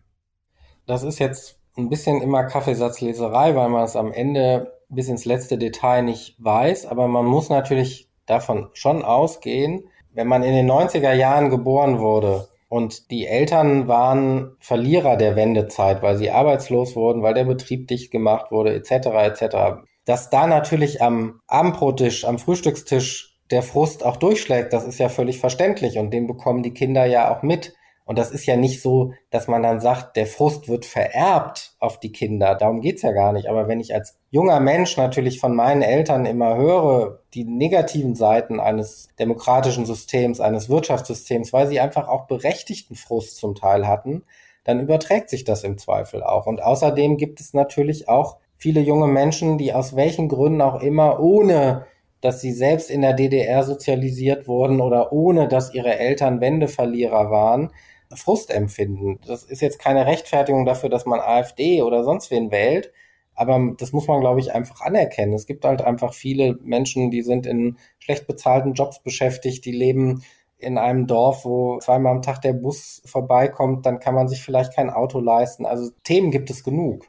Das 0.86 1.02
ist 1.02 1.18
jetzt 1.18 1.58
ein 1.76 1.88
bisschen 1.88 2.22
immer 2.22 2.44
Kaffeesatzleserei, 2.44 3.54
weil 3.54 3.68
man 3.68 3.84
es 3.84 3.96
am 3.96 4.12
Ende 4.12 4.72
bis 4.88 5.08
ins 5.08 5.24
letzte 5.24 5.58
Detail 5.58 6.02
nicht 6.02 6.36
weiß, 6.38 6.86
aber 6.86 7.08
man 7.08 7.26
muss 7.26 7.50
natürlich 7.50 8.08
davon 8.24 8.68
schon 8.72 9.02
ausgehen, 9.02 9.88
wenn 10.12 10.28
man 10.28 10.42
in 10.42 10.54
den 10.54 10.70
90er 10.70 11.12
Jahren 11.12 11.50
geboren 11.50 11.98
wurde 11.98 12.48
und 12.68 13.10
die 13.10 13.26
Eltern 13.26 13.86
waren 13.86 14.56
Verlierer 14.58 15.16
der 15.16 15.36
Wendezeit, 15.36 16.02
weil 16.02 16.16
sie 16.16 16.30
arbeitslos 16.30 16.96
wurden, 16.96 17.22
weil 17.22 17.34
der 17.34 17.44
Betrieb 17.44 17.86
dicht 17.88 18.10
gemacht 18.10 18.50
wurde, 18.50 18.74
etc. 18.74 18.90
etc. 18.90 19.56
Dass 20.04 20.30
da 20.30 20.46
natürlich 20.46 21.00
am 21.00 21.40
Abendbrottisch, 21.46 22.24
am 22.24 22.38
Frühstückstisch 22.38 23.38
der 23.50 23.62
Frust 23.62 24.04
auch 24.04 24.16
durchschlägt, 24.16 24.72
das 24.72 24.84
ist 24.84 24.98
ja 24.98 25.08
völlig 25.08 25.38
verständlich 25.38 25.98
und 25.98 26.10
den 26.10 26.26
bekommen 26.26 26.62
die 26.62 26.74
Kinder 26.74 27.06
ja 27.06 27.34
auch 27.34 27.42
mit. 27.42 27.74
Und 28.06 28.18
das 28.18 28.30
ist 28.30 28.46
ja 28.46 28.56
nicht 28.56 28.80
so, 28.80 29.14
dass 29.30 29.48
man 29.48 29.64
dann 29.64 29.80
sagt, 29.80 30.16
der 30.16 30.26
Frust 30.26 30.68
wird 30.68 30.84
vererbt 30.84 31.74
auf 31.80 31.98
die 31.98 32.12
Kinder. 32.12 32.54
Darum 32.54 32.80
geht's 32.80 33.02
ja 33.02 33.10
gar 33.10 33.32
nicht. 33.32 33.48
Aber 33.48 33.66
wenn 33.66 33.80
ich 33.80 33.94
als 33.94 34.16
junger 34.30 34.60
Mensch 34.60 34.96
natürlich 34.96 35.40
von 35.40 35.56
meinen 35.56 35.82
Eltern 35.82 36.24
immer 36.24 36.56
höre, 36.56 37.18
die 37.34 37.42
negativen 37.42 38.14
Seiten 38.14 38.60
eines 38.60 39.08
demokratischen 39.18 39.86
Systems, 39.86 40.40
eines 40.40 40.68
Wirtschaftssystems, 40.68 41.52
weil 41.52 41.66
sie 41.66 41.80
einfach 41.80 42.06
auch 42.06 42.28
berechtigten 42.28 42.94
Frust 42.94 43.38
zum 43.38 43.56
Teil 43.56 43.88
hatten, 43.88 44.22
dann 44.62 44.80
überträgt 44.80 45.28
sich 45.28 45.42
das 45.42 45.64
im 45.64 45.76
Zweifel 45.76 46.22
auch. 46.22 46.46
Und 46.46 46.62
außerdem 46.62 47.16
gibt 47.16 47.40
es 47.40 47.54
natürlich 47.54 48.08
auch 48.08 48.36
viele 48.56 48.80
junge 48.80 49.08
Menschen, 49.08 49.58
die 49.58 49.72
aus 49.74 49.96
welchen 49.96 50.28
Gründen 50.28 50.62
auch 50.62 50.80
immer 50.80 51.18
ohne 51.18 51.86
dass 52.20 52.40
sie 52.40 52.52
selbst 52.52 52.90
in 52.90 53.02
der 53.02 53.12
DDR 53.12 53.62
sozialisiert 53.62 54.48
wurden 54.48 54.80
oder 54.80 55.12
ohne 55.12 55.48
dass 55.48 55.74
ihre 55.74 55.98
Eltern 55.98 56.40
Wendeverlierer 56.40 57.30
waren, 57.30 57.70
Frust 58.14 58.50
empfinden. 58.50 59.18
Das 59.26 59.44
ist 59.44 59.60
jetzt 59.60 59.78
keine 59.78 60.06
Rechtfertigung 60.06 60.64
dafür, 60.64 60.88
dass 60.88 61.06
man 61.06 61.20
AfD 61.20 61.82
oder 61.82 62.04
sonst 62.04 62.30
wen 62.30 62.50
wählt, 62.50 62.92
aber 63.34 63.74
das 63.76 63.92
muss 63.92 64.06
man, 64.08 64.20
glaube 64.20 64.40
ich, 64.40 64.54
einfach 64.54 64.80
anerkennen. 64.80 65.34
Es 65.34 65.46
gibt 65.46 65.64
halt 65.64 65.82
einfach 65.82 66.14
viele 66.14 66.58
Menschen, 66.62 67.10
die 67.10 67.22
sind 67.22 67.46
in 67.46 67.76
schlecht 67.98 68.26
bezahlten 68.26 68.74
Jobs 68.74 69.02
beschäftigt, 69.02 69.64
die 69.64 69.72
leben 69.72 70.22
in 70.58 70.78
einem 70.78 71.06
Dorf, 71.06 71.44
wo 71.44 71.78
zweimal 71.80 72.12
am 72.12 72.22
Tag 72.22 72.40
der 72.40 72.54
Bus 72.54 73.02
vorbeikommt, 73.04 73.84
dann 73.84 73.98
kann 73.98 74.14
man 74.14 74.28
sich 74.28 74.42
vielleicht 74.42 74.74
kein 74.74 74.90
Auto 74.90 75.20
leisten. 75.20 75.66
Also 75.66 75.90
Themen 76.02 76.30
gibt 76.30 76.48
es 76.48 76.64
genug. 76.64 77.06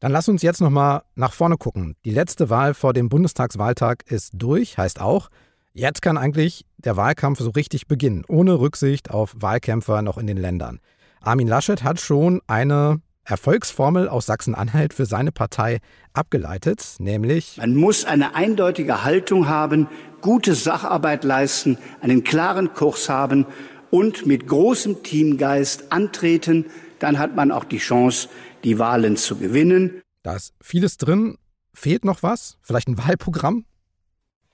Dann 0.00 0.12
lass 0.12 0.28
uns 0.28 0.42
jetzt 0.42 0.60
noch 0.60 0.70
mal 0.70 1.04
nach 1.14 1.32
vorne 1.32 1.56
gucken. 1.56 1.94
Die 2.04 2.10
letzte 2.10 2.50
Wahl 2.50 2.74
vor 2.74 2.92
dem 2.92 3.08
Bundestagswahltag 3.08 4.10
ist 4.10 4.32
durch, 4.34 4.78
heißt 4.78 5.00
auch, 5.00 5.28
Jetzt 5.74 6.02
kann 6.02 6.18
eigentlich 6.18 6.66
der 6.76 6.98
Wahlkampf 6.98 7.38
so 7.38 7.48
richtig 7.48 7.86
beginnen, 7.86 8.24
ohne 8.28 8.60
Rücksicht 8.60 9.10
auf 9.10 9.34
Wahlkämpfer 9.38 10.02
noch 10.02 10.18
in 10.18 10.26
den 10.26 10.36
Ländern. 10.36 10.80
Armin 11.22 11.48
Laschet 11.48 11.82
hat 11.82 11.98
schon 11.98 12.42
eine 12.46 13.00
Erfolgsformel 13.24 14.06
aus 14.06 14.26
Sachsen-Anhalt 14.26 14.92
für 14.92 15.06
seine 15.06 15.32
Partei 15.32 15.78
abgeleitet, 16.12 16.96
nämlich 16.98 17.56
Man 17.56 17.74
muss 17.74 18.04
eine 18.04 18.34
eindeutige 18.34 19.04
Haltung 19.04 19.48
haben, 19.48 19.88
gute 20.20 20.54
Sacharbeit 20.54 21.24
leisten, 21.24 21.78
einen 22.02 22.22
klaren 22.22 22.74
Kurs 22.74 23.08
haben 23.08 23.46
und 23.90 24.26
mit 24.26 24.46
großem 24.48 25.02
Teamgeist 25.02 25.90
antreten, 25.90 26.66
dann 26.98 27.18
hat 27.18 27.34
man 27.34 27.50
auch 27.50 27.64
die 27.64 27.78
Chance, 27.78 28.28
die 28.62 28.78
Wahlen 28.78 29.16
zu 29.16 29.36
gewinnen. 29.36 30.02
Da 30.22 30.36
ist 30.36 30.52
vieles 30.60 30.98
drin. 30.98 31.38
Fehlt 31.72 32.04
noch 32.04 32.22
was? 32.22 32.58
Vielleicht 32.60 32.88
ein 32.88 32.98
Wahlprogramm? 32.98 33.64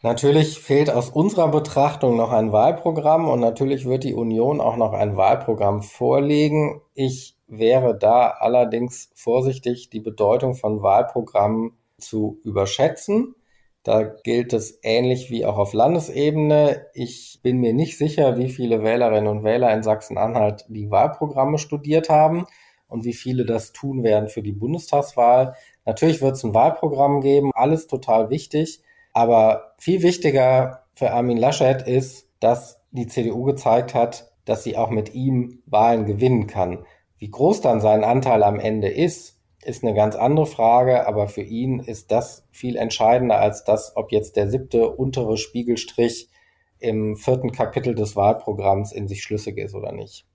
Natürlich 0.02 0.60
fehlt 0.60 0.90
aus 0.90 1.10
unserer 1.10 1.48
Betrachtung 1.48 2.16
noch 2.16 2.30
ein 2.30 2.52
Wahlprogramm 2.52 3.28
und 3.28 3.40
natürlich 3.40 3.84
wird 3.84 4.04
die 4.04 4.14
Union 4.14 4.60
auch 4.60 4.76
noch 4.76 4.92
ein 4.92 5.16
Wahlprogramm 5.16 5.82
vorlegen. 5.82 6.80
Ich 6.94 7.36
wäre 7.48 7.98
da 7.98 8.28
allerdings 8.28 9.10
vorsichtig, 9.14 9.90
die 9.90 9.98
Bedeutung 9.98 10.54
von 10.54 10.82
Wahlprogrammen 10.82 11.72
zu 11.98 12.38
überschätzen. 12.44 13.34
Da 13.82 14.04
gilt 14.04 14.52
es 14.52 14.78
ähnlich 14.82 15.30
wie 15.30 15.44
auch 15.44 15.58
auf 15.58 15.72
Landesebene. 15.72 16.86
Ich 16.94 17.40
bin 17.42 17.58
mir 17.58 17.72
nicht 17.72 17.98
sicher, 17.98 18.36
wie 18.36 18.50
viele 18.50 18.84
Wählerinnen 18.84 19.26
und 19.26 19.42
Wähler 19.42 19.72
in 19.72 19.82
Sachsen-Anhalt 19.82 20.66
die 20.68 20.92
Wahlprogramme 20.92 21.58
studiert 21.58 22.08
haben 22.08 22.46
und 22.86 23.04
wie 23.04 23.14
viele 23.14 23.44
das 23.44 23.72
tun 23.72 24.04
werden 24.04 24.28
für 24.28 24.42
die 24.42 24.52
Bundestagswahl. 24.52 25.56
Natürlich 25.84 26.22
wird 26.22 26.36
es 26.36 26.44
ein 26.44 26.54
Wahlprogramm 26.54 27.20
geben, 27.20 27.50
alles 27.54 27.88
total 27.88 28.30
wichtig. 28.30 28.80
Aber 29.12 29.74
viel 29.78 30.02
wichtiger 30.02 30.84
für 30.94 31.10
Armin 31.10 31.38
Laschet 31.38 31.82
ist, 31.82 32.28
dass 32.40 32.80
die 32.90 33.06
CDU 33.06 33.44
gezeigt 33.44 33.94
hat, 33.94 34.32
dass 34.44 34.64
sie 34.64 34.76
auch 34.76 34.90
mit 34.90 35.14
ihm 35.14 35.62
Wahlen 35.66 36.06
gewinnen 36.06 36.46
kann. 36.46 36.84
Wie 37.18 37.30
groß 37.30 37.60
dann 37.60 37.80
sein 37.80 38.04
Anteil 38.04 38.42
am 38.42 38.58
Ende 38.58 38.88
ist, 38.88 39.38
ist 39.64 39.82
eine 39.82 39.94
ganz 39.94 40.14
andere 40.14 40.46
Frage, 40.46 41.06
aber 41.06 41.28
für 41.28 41.42
ihn 41.42 41.80
ist 41.80 42.10
das 42.10 42.46
viel 42.50 42.76
entscheidender 42.76 43.38
als 43.38 43.64
das, 43.64 43.96
ob 43.96 44.12
jetzt 44.12 44.36
der 44.36 44.48
siebte 44.48 44.88
untere 44.88 45.36
Spiegelstrich 45.36 46.30
im 46.78 47.16
vierten 47.16 47.50
Kapitel 47.50 47.94
des 47.94 48.14
Wahlprogramms 48.14 48.92
in 48.92 49.08
sich 49.08 49.22
schlüssig 49.22 49.58
ist 49.58 49.74
oder 49.74 49.92
nicht. 49.92 50.26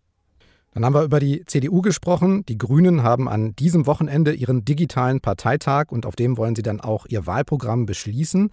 Dann 0.74 0.86
haben 0.86 0.94
wir 0.94 1.04
über 1.04 1.20
die 1.20 1.46
CDU 1.46 1.82
gesprochen. 1.82 2.46
Die 2.48 2.58
Grünen 2.58 3.04
haben 3.04 3.30
an 3.30 3.56
diesem 3.56 3.86
Wochenende 3.86 4.34
ihren 4.34 4.66
digitalen 4.66 5.22
Parteitag 5.22 5.92
und 5.92 6.06
auf 6.06 6.16
dem 6.16 6.38
wollen 6.38 6.56
sie 6.56 6.64
dann 6.64 6.82
auch 6.82 7.06
ihr 7.08 7.28
Wahlprogramm 7.28 7.86
beschließen. 7.86 8.50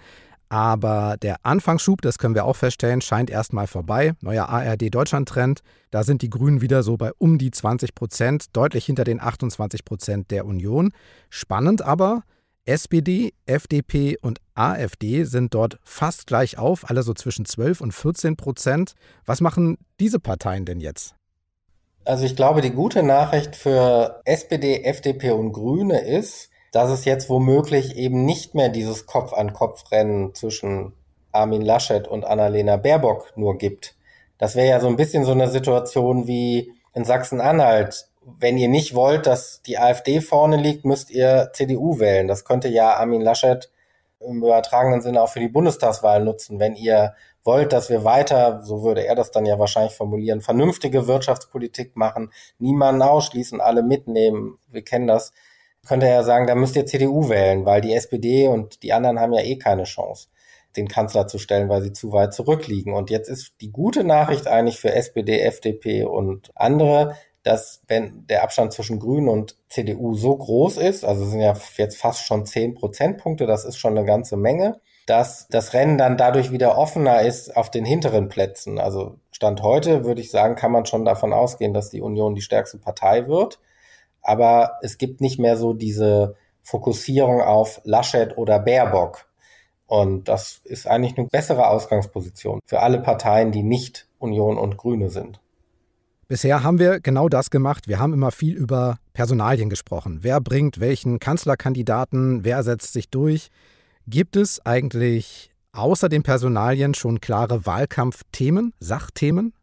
Aber 0.51 1.17
der 1.23 1.37
Anfangsschub, 1.45 2.03
das 2.03 2.19
können 2.19 2.35
wir 2.35 2.45
auch 2.45 2.57
feststellen, 2.57 3.01
scheint 3.01 3.31
erstmal 3.31 3.69
vorbei. 3.69 4.15
Neuer 4.21 4.49
ARD-Deutschland-Trend. 4.49 5.61
Da 5.93 6.03
sind 6.03 6.23
die 6.23 6.29
Grünen 6.29 6.61
wieder 6.61 6.83
so 6.83 6.97
bei 6.97 7.13
um 7.19 7.39
die 7.39 7.53
20 7.53 7.95
Prozent, 7.95 8.47
deutlich 8.53 8.85
hinter 8.85 9.05
den 9.05 9.21
28 9.21 9.85
Prozent 9.85 10.31
der 10.33 10.47
Union. 10.47 10.91
Spannend 11.31 11.83
aber, 11.83 12.25
SPD, 12.65 13.33
FDP 13.47 14.17
und 14.21 14.41
AfD 14.55 15.23
sind 15.23 15.55
dort 15.55 15.79
fast 15.85 16.27
gleich 16.27 16.59
auf, 16.59 16.91
alle 16.91 17.05
so 17.05 17.15
zwischen 17.15 17.45
12 17.45 17.81
und 17.81 17.93
14 17.93 18.37
Prozent. 18.37 18.95
Was 19.25 19.41
machen 19.41 19.79
diese 20.01 20.19
Parteien 20.19 20.65
denn 20.65 20.81
jetzt? 20.81 21.15
Also 22.11 22.25
ich 22.25 22.35
glaube, 22.35 22.61
die 22.61 22.73
gute 22.73 23.05
Nachricht 23.05 23.55
für 23.55 24.21
SPD, 24.25 24.83
FDP 24.83 25.31
und 25.31 25.53
Grüne 25.53 26.01
ist, 26.01 26.51
dass 26.73 26.91
es 26.91 27.05
jetzt 27.05 27.31
womöglich 27.31 27.97
eben 27.97 28.25
nicht 28.25 28.53
mehr 28.53 28.69
dieses 28.69 29.07
Kopf-an-Kopf-Rennen 29.07 30.35
zwischen 30.35 30.93
Armin 31.31 31.63
Laschet 31.63 32.09
und 32.09 32.25
Annalena 32.25 32.79
Baerbock 32.79 33.33
nur 33.37 33.59
gibt. 33.59 33.95
Das 34.39 34.57
wäre 34.57 34.67
ja 34.67 34.81
so 34.81 34.89
ein 34.89 34.97
bisschen 34.97 35.25
so 35.25 35.31
eine 35.31 35.47
Situation 35.47 36.27
wie 36.27 36.73
in 36.95 37.05
Sachsen-Anhalt. 37.05 38.09
Wenn 38.41 38.59
ihr 38.59 38.69
nicht 38.69 38.97
wollt, 38.97 39.29
dass 39.29 39.63
die 39.63 39.79
AfD 39.79 40.21
vorne 40.21 40.57
liegt, 40.57 40.85
müsst 40.85 41.13
ihr 41.13 41.51
CDU 41.53 42.01
wählen. 42.01 42.27
Das 42.27 42.45
könnte 42.45 42.67
ja 42.67 42.95
Armin 42.95 43.21
Laschet 43.21 43.71
im 44.19 44.39
übertragenen 44.39 45.01
Sinne 45.01 45.23
auch 45.23 45.29
für 45.29 45.39
die 45.39 45.49
Bundestagswahl 45.49 46.25
nutzen. 46.25 46.59
Wenn 46.59 46.75
ihr 46.75 47.15
wollt, 47.45 47.73
dass 47.73 47.91
wir 47.91 48.05
weiter, 48.05 48.63
so 48.63 48.83
würde 48.83 49.07
er 49.07 49.15
das 49.15 49.31
dann 49.31 49.47
ja 49.47 49.59
wahrscheinlich 49.59 49.95
formulieren, 49.95 50.41
vernünftige 50.41 51.07
Wirtschaftspolitik 51.07 51.97
machen, 51.97 52.33
niemanden 52.59 53.03
ausschließen, 53.03 53.61
alle 53.61 53.83
mitnehmen, 53.83 54.59
wir 54.69 54.83
kennen 54.83 55.07
das, 55.07 55.33
könnte 55.87 56.07
er 56.07 56.25
sagen, 56.25 56.47
da 56.47 56.55
müsst 56.55 56.77
ihr 56.77 56.87
CDU 56.87 57.29
wählen, 57.29 57.65
weil 57.65 57.81
die 57.81 57.95
SPD 57.95 58.49
und 58.49 58.83
die 58.83 58.93
anderen 58.93 59.19
haben 59.19 59.33
ja 59.33 59.43
eh 59.43 59.57
keine 59.57 59.85
Chance, 59.85 60.29
den 60.77 60.89
Kanzler 60.89 61.27
zu 61.27 61.39
stellen, 61.39 61.69
weil 61.69 61.83
sie 61.83 61.93
zu 61.93 62.13
weit 62.13 62.35
zurückliegen. 62.35 62.93
Und 62.93 63.11
jetzt 63.11 63.29
ist 63.29 63.55
die 63.61 63.73
gute 63.73 64.05
Nachricht 64.05 64.47
eigentlich 64.47 64.79
für 64.79 64.93
SPD, 64.93 65.41
FDP 65.41 66.05
und 66.05 66.51
andere, 66.55 67.17
dass 67.43 67.83
wenn 67.89 68.27
der 68.27 68.43
Abstand 68.43 68.73
zwischen 68.75 68.99
Grünen 68.99 69.29
und 69.29 69.57
CDU 69.71 70.15
so 70.15 70.37
groß 70.37 70.77
ist, 70.77 71.05
also 71.05 71.25
sind 71.25 71.41
ja 71.41 71.57
jetzt 71.77 71.97
fast 71.97 72.27
schon 72.27 72.45
zehn 72.45 72.75
Prozentpunkte, 72.75 73.47
das 73.47 73.65
ist 73.65 73.79
schon 73.79 73.97
eine 73.97 74.07
ganze 74.07 74.37
Menge, 74.37 74.81
dass 75.07 75.49
das 75.49 75.73
Rennen 75.73 75.99
dann 75.99 76.17
dadurch 76.17 76.53
wieder 76.53 76.79
offener 76.79 77.23
ist 77.23 77.57
auf 77.57 77.71
den 77.71 77.85
hinteren 77.85 78.29
Plätzen. 78.29 78.79
Also 78.79 79.19
Stand 79.33 79.63
heute 79.63 80.05
würde 80.05 80.21
ich 80.21 80.31
sagen, 80.31 80.55
kann 80.55 80.73
man 80.73 80.87
schon 80.87 81.05
davon 81.05 81.33
ausgehen, 81.33 81.75
dass 81.75 81.91
die 81.91 82.01
Union 82.01 82.35
die 82.35 82.43
stärkste 82.43 82.79
Partei 82.79 83.27
wird. 83.27 83.59
Aber 84.23 84.79
es 84.83 84.99
gibt 84.99 85.21
nicht 85.21 85.39
mehr 85.39 85.57
so 85.57 85.73
diese 85.73 86.37
Fokussierung 86.63 87.41
auf 87.41 87.81
Laschet 87.85 88.37
oder 88.37 88.59
Baerbock. 88.59 89.27
Und 89.87 90.29
das 90.29 90.61
ist 90.65 90.87
eigentlich 90.87 91.19
eine 91.19 91.27
bessere 91.27 91.67
Ausgangsposition 91.67 92.61
für 92.65 92.81
alle 92.81 93.01
Parteien, 93.01 93.51
die 93.51 93.63
nicht 93.63 94.07
Union 94.19 94.57
und 94.57 94.77
Grüne 94.77 95.09
sind. 95.11 95.41
Bisher 96.29 96.63
haben 96.63 96.79
wir 96.79 97.01
genau 97.01 97.29
das 97.29 97.51
gemacht. 97.51 97.89
Wir 97.89 97.99
haben 97.99 98.15
immer 98.15 98.31
viel 98.31 98.55
über 98.55 98.99
Personalien 99.15 99.69
gesprochen. 99.69 100.21
Wer 100.23 100.41
bringt 100.41 100.79
welchen 100.79 101.19
Kanzlerkandidaten? 101.19 102.45
Wer 102.45 102.63
setzt 102.63 102.93
sich 102.93 103.09
durch? 103.11 103.51
Gibt 104.11 104.35
es 104.35 104.61
eigentlich 104.67 105.53
außer 105.73 106.09
den 106.09 106.25
Personalien 106.25 106.95
schon 106.95 107.21
klare 107.21 107.65
Wahlkampfthemen, 107.65 108.75
Sachthemen? 108.81 109.55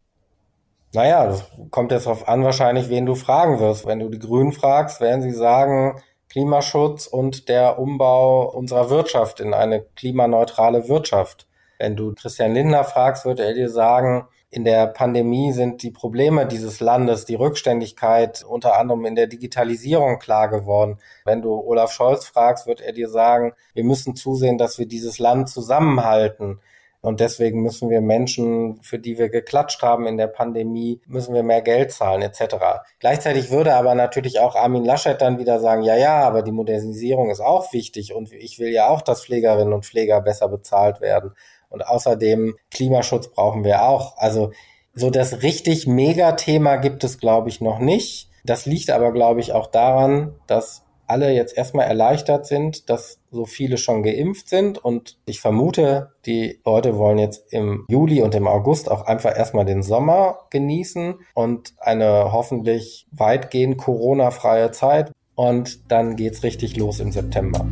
Naja, 0.94 1.26
das 1.26 1.44
kommt 1.70 1.92
jetzt 1.92 2.06
darauf 2.06 2.30
an, 2.30 2.46
wahrscheinlich, 2.46 2.88
wen 2.88 3.06
du 3.06 3.16
fragen 3.16 3.60
wirst. 3.60 3.86
Wenn 3.86 4.00
du 4.00 4.08
die 4.08 4.20
Grünen 4.20 4.54
fragst, 4.54 5.02
werden 5.02 5.22
sie 5.22 5.34
sagen, 5.34 6.02
Klimaschutz 6.30 7.08
und 7.08 7.50
der 7.50 7.78
Umbau 7.78 8.50
unserer 8.50 8.90
Wirtschaft 8.90 9.42
in 9.42 9.54
eine 9.54 9.82
klimaneutrale 9.98 10.88
Wirtschaft. 10.88 11.46
Wenn 11.78 11.98
du 11.98 12.14
Christian 12.14 12.54
Lindner 12.54 12.86
fragst, 12.86 13.26
wird 13.26 13.42
er 13.42 13.54
dir 13.54 13.70
sagen, 13.70 14.30
in 14.50 14.64
der 14.64 14.88
Pandemie 14.88 15.52
sind 15.52 15.84
die 15.84 15.92
Probleme 15.92 16.46
dieses 16.46 16.80
Landes, 16.80 17.26
die 17.26 17.36
Rückständigkeit 17.36 18.44
unter 18.48 18.78
anderem 18.80 19.06
in 19.06 19.16
der 19.16 19.28
Digitalisierung 19.28 20.20
klar 20.20 20.48
geworden. 20.48 21.00
Wenn 21.26 21.42
du 21.42 21.54
Olaf 21.54 21.92
Scholz 21.92 22.26
fragst, 22.26 22.66
wird 22.66 22.80
er 22.80 22.94
dir 22.94 23.10
sagen, 23.10 23.54
wir 23.74 23.84
müssen 23.84 24.16
zusehen, 24.16 24.58
dass 24.58 24.80
wir 24.80 24.88
dieses 24.88 25.20
Land 25.20 25.50
zusammenhalten. 25.50 26.62
Und 27.02 27.20
deswegen 27.20 27.62
müssen 27.62 27.90
wir 27.90 28.02
Menschen, 28.02 28.82
für 28.82 29.00
die 29.00 29.18
wir 29.18 29.30
geklatscht 29.30 29.82
haben 29.84 30.08
in 30.08 30.18
der 30.18 30.28
Pandemie, 30.28 31.02
müssen 31.06 31.34
wir 31.34 31.44
mehr 31.44 31.62
Geld 31.62 31.92
zahlen 31.92 32.22
etc. 32.22 32.56
Gleichzeitig 33.00 33.52
würde 33.52 33.76
aber 33.76 33.96
natürlich 33.96 34.40
auch 34.40 34.56
Armin 34.56 34.84
Laschet 34.84 35.22
dann 35.22 35.38
wieder 35.38 35.60
sagen, 35.60 35.84
ja, 35.84 35.96
ja, 35.96 36.22
aber 36.22 36.42
die 36.42 36.52
Modernisierung 36.52 37.30
ist 37.30 37.40
auch 37.40 37.72
wichtig 37.72 38.14
und 38.14 38.34
ich 38.34 38.60
will 38.60 38.70
ja 38.70 38.88
auch, 38.88 39.02
dass 39.02 39.24
Pflegerinnen 39.24 39.74
und 39.74 39.86
Pfleger 39.86 40.22
besser 40.22 40.50
bezahlt 40.50 41.00
werden. 41.00 41.34
Und 41.70 41.86
außerdem 41.86 42.56
Klimaschutz 42.72 43.30
brauchen 43.30 43.64
wir 43.64 43.84
auch. 43.84 44.18
Also 44.18 44.52
so 44.94 45.10
das 45.10 45.44
richtig 45.44 45.88
Mega-Thema 45.88 46.78
gibt 46.78 47.04
es, 47.04 47.20
glaube 47.20 47.50
ich, 47.50 47.62
noch 47.62 47.80
nicht. 47.80 48.30
Das 48.44 48.66
liegt 48.66 48.90
aber, 48.90 49.12
glaube 49.12 49.42
ich, 49.42 49.54
auch 49.54 49.68
daran, 49.68 50.34
dass 50.48 50.84
alle 51.08 51.32
jetzt 51.32 51.58
erstmal 51.58 51.88
erleichtert 51.88 52.46
sind, 52.46 52.90
dass 52.90 53.20
so 53.32 53.46
viele 53.46 53.78
schon 53.78 54.04
geimpft 54.04 54.50
sind. 54.50 54.78
Und 54.78 55.18
ich 55.26 55.40
vermute, 55.40 56.12
die 56.26 56.60
Leute 56.66 56.98
wollen 56.98 57.18
jetzt 57.18 57.52
im 57.52 57.86
Juli 57.90 58.22
und 58.22 58.36
im 58.36 58.48
August 58.48 58.92
auch 58.92 59.04
einfach 59.04 59.36
erstmal 59.36 59.66
den 59.66 59.84
Sommer 59.84 60.40
genießen 60.50 61.16
und 61.34 61.74
eine 61.80 62.32
hoffentlich 62.32 63.08
weitgehend 63.12 63.78
Corona-freie 63.78 64.72
Zeit. 64.72 65.12
Und 65.36 65.92
dann 65.92 66.16
geht's 66.16 66.44
richtig 66.44 66.76
los 66.78 67.00
im 67.00 67.12
September. 67.12 67.66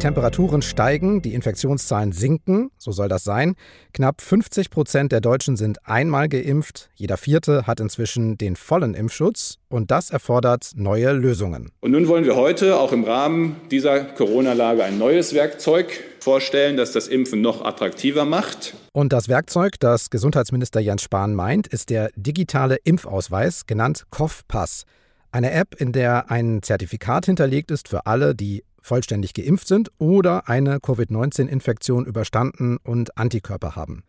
Temperaturen 0.00 0.62
steigen, 0.62 1.20
die 1.20 1.34
Infektionszahlen 1.34 2.12
sinken, 2.12 2.70
so 2.78 2.90
soll 2.90 3.08
das 3.08 3.22
sein. 3.22 3.54
Knapp 3.92 4.22
50 4.22 4.70
Prozent 4.70 5.12
der 5.12 5.20
Deutschen 5.20 5.58
sind 5.58 5.86
einmal 5.86 6.30
geimpft, 6.30 6.88
jeder 6.94 7.18
vierte 7.18 7.66
hat 7.66 7.80
inzwischen 7.80 8.38
den 8.38 8.56
vollen 8.56 8.94
Impfschutz 8.94 9.58
und 9.68 9.90
das 9.90 10.10
erfordert 10.10 10.72
neue 10.74 11.12
Lösungen. 11.12 11.70
Und 11.80 11.90
nun 11.90 12.08
wollen 12.08 12.24
wir 12.24 12.34
heute 12.34 12.80
auch 12.80 12.92
im 12.92 13.04
Rahmen 13.04 13.56
dieser 13.70 14.00
Corona-Lage 14.00 14.82
ein 14.84 14.98
neues 14.98 15.34
Werkzeug 15.34 16.02
vorstellen, 16.20 16.78
das 16.78 16.92
das 16.92 17.06
Impfen 17.06 17.42
noch 17.42 17.62
attraktiver 17.62 18.24
macht. 18.24 18.74
Und 18.92 19.12
das 19.12 19.28
Werkzeug, 19.28 19.74
das 19.80 20.08
Gesundheitsminister 20.08 20.80
Jens 20.80 21.02
Spahn 21.02 21.34
meint, 21.34 21.66
ist 21.66 21.90
der 21.90 22.10
digitale 22.16 22.76
Impfausweis, 22.84 23.66
genannt 23.66 24.06
COV-Pass. 24.10 24.86
Eine 25.32 25.52
App, 25.52 25.80
in 25.80 25.92
der 25.92 26.28
ein 26.28 26.60
Zertifikat 26.60 27.26
hinterlegt 27.26 27.70
ist 27.70 27.88
für 27.88 28.06
alle, 28.06 28.34
die 28.34 28.64
vollständig 28.82 29.34
geimpft 29.34 29.68
sind 29.68 29.90
oder 29.98 30.48
eine 30.48 30.80
Covid-19-Infektion 30.80 32.06
überstanden 32.06 32.78
und 32.82 33.16
Antikörper 33.18 33.76
haben. 33.76 34.04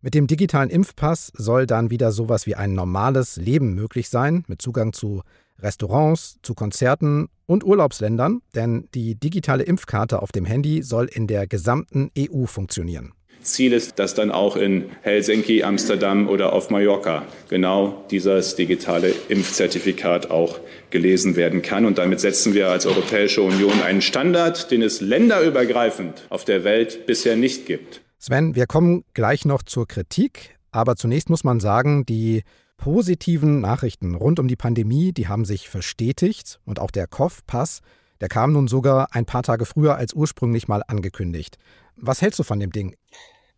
Mit 0.00 0.14
dem 0.14 0.26
digitalen 0.26 0.68
Impfpass 0.68 1.32
soll 1.34 1.66
dann 1.66 1.90
wieder 1.90 2.12
sowas 2.12 2.46
wie 2.46 2.54
ein 2.54 2.74
normales 2.74 3.36
Leben 3.36 3.74
möglich 3.74 4.10
sein, 4.10 4.44
mit 4.48 4.60
Zugang 4.60 4.92
zu 4.92 5.22
Restaurants, 5.58 6.38
zu 6.42 6.54
Konzerten 6.54 7.28
und 7.46 7.64
Urlaubsländern, 7.64 8.42
denn 8.54 8.88
die 8.94 9.14
digitale 9.14 9.62
Impfkarte 9.62 10.20
auf 10.20 10.30
dem 10.30 10.44
Handy 10.44 10.82
soll 10.82 11.06
in 11.06 11.26
der 11.26 11.46
gesamten 11.46 12.10
EU 12.18 12.44
funktionieren. 12.44 13.12
Ziel 13.44 13.72
ist, 13.72 13.98
dass 13.98 14.14
dann 14.14 14.30
auch 14.30 14.56
in 14.56 14.90
Helsinki, 15.02 15.62
Amsterdam 15.62 16.28
oder 16.28 16.52
auf 16.52 16.70
Mallorca 16.70 17.24
genau 17.48 18.04
dieses 18.10 18.56
digitale 18.56 19.14
Impfzertifikat 19.28 20.30
auch 20.30 20.58
gelesen 20.90 21.36
werden 21.36 21.62
kann. 21.62 21.84
Und 21.84 21.98
damit 21.98 22.20
setzen 22.20 22.54
wir 22.54 22.68
als 22.68 22.86
Europäische 22.86 23.42
Union 23.42 23.80
einen 23.82 24.02
Standard, 24.02 24.70
den 24.70 24.82
es 24.82 25.00
länderübergreifend 25.00 26.26
auf 26.30 26.44
der 26.44 26.64
Welt 26.64 27.06
bisher 27.06 27.36
nicht 27.36 27.66
gibt. 27.66 28.00
Sven, 28.18 28.54
wir 28.54 28.66
kommen 28.66 29.04
gleich 29.12 29.44
noch 29.44 29.62
zur 29.62 29.86
Kritik, 29.86 30.56
aber 30.70 30.96
zunächst 30.96 31.30
muss 31.30 31.44
man 31.44 31.60
sagen, 31.60 32.06
die 32.06 32.42
positiven 32.76 33.60
Nachrichten 33.60 34.14
rund 34.14 34.40
um 34.40 34.48
die 34.48 34.56
Pandemie, 34.56 35.12
die 35.12 35.28
haben 35.28 35.44
sich 35.44 35.68
verstetigt 35.68 36.58
und 36.64 36.80
auch 36.80 36.90
der 36.90 37.06
COV-Pass, 37.06 37.80
der 38.20 38.28
kam 38.28 38.52
nun 38.52 38.68
sogar 38.68 39.08
ein 39.12 39.26
paar 39.26 39.42
Tage 39.42 39.66
früher 39.66 39.96
als 39.96 40.14
ursprünglich 40.14 40.68
mal 40.68 40.82
angekündigt. 40.86 41.58
Was 41.96 42.22
hältst 42.22 42.38
du 42.38 42.42
von 42.42 42.60
dem 42.60 42.70
Ding? 42.70 42.96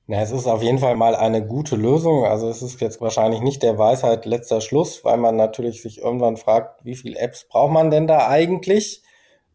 Na, 0.09 0.21
es 0.21 0.31
ist 0.31 0.47
auf 0.47 0.63
jeden 0.63 0.79
Fall 0.79 0.95
mal 0.95 1.17
eine 1.17 1.45
gute 1.45 1.75
Lösung. 1.75 2.25
Also 2.25 2.49
es 2.49 2.63
ist 2.63 2.81
jetzt 2.81 3.01
wahrscheinlich 3.01 3.41
nicht 3.41 3.63
der 3.65 3.77
Weisheit 3.77 4.25
letzter 4.25 4.61
Schluss, 4.61 5.05
weil 5.05 5.17
man 5.17 5.35
natürlich 5.35 5.83
sich 5.83 5.99
irgendwann 5.99 6.37
fragt, 6.37 6.85
wie 6.85 6.95
viele 6.95 7.19
Apps 7.19 7.45
braucht 7.49 7.73
man 7.73 7.91
denn 7.91 8.07
da 8.07 8.29
eigentlich? 8.29 9.03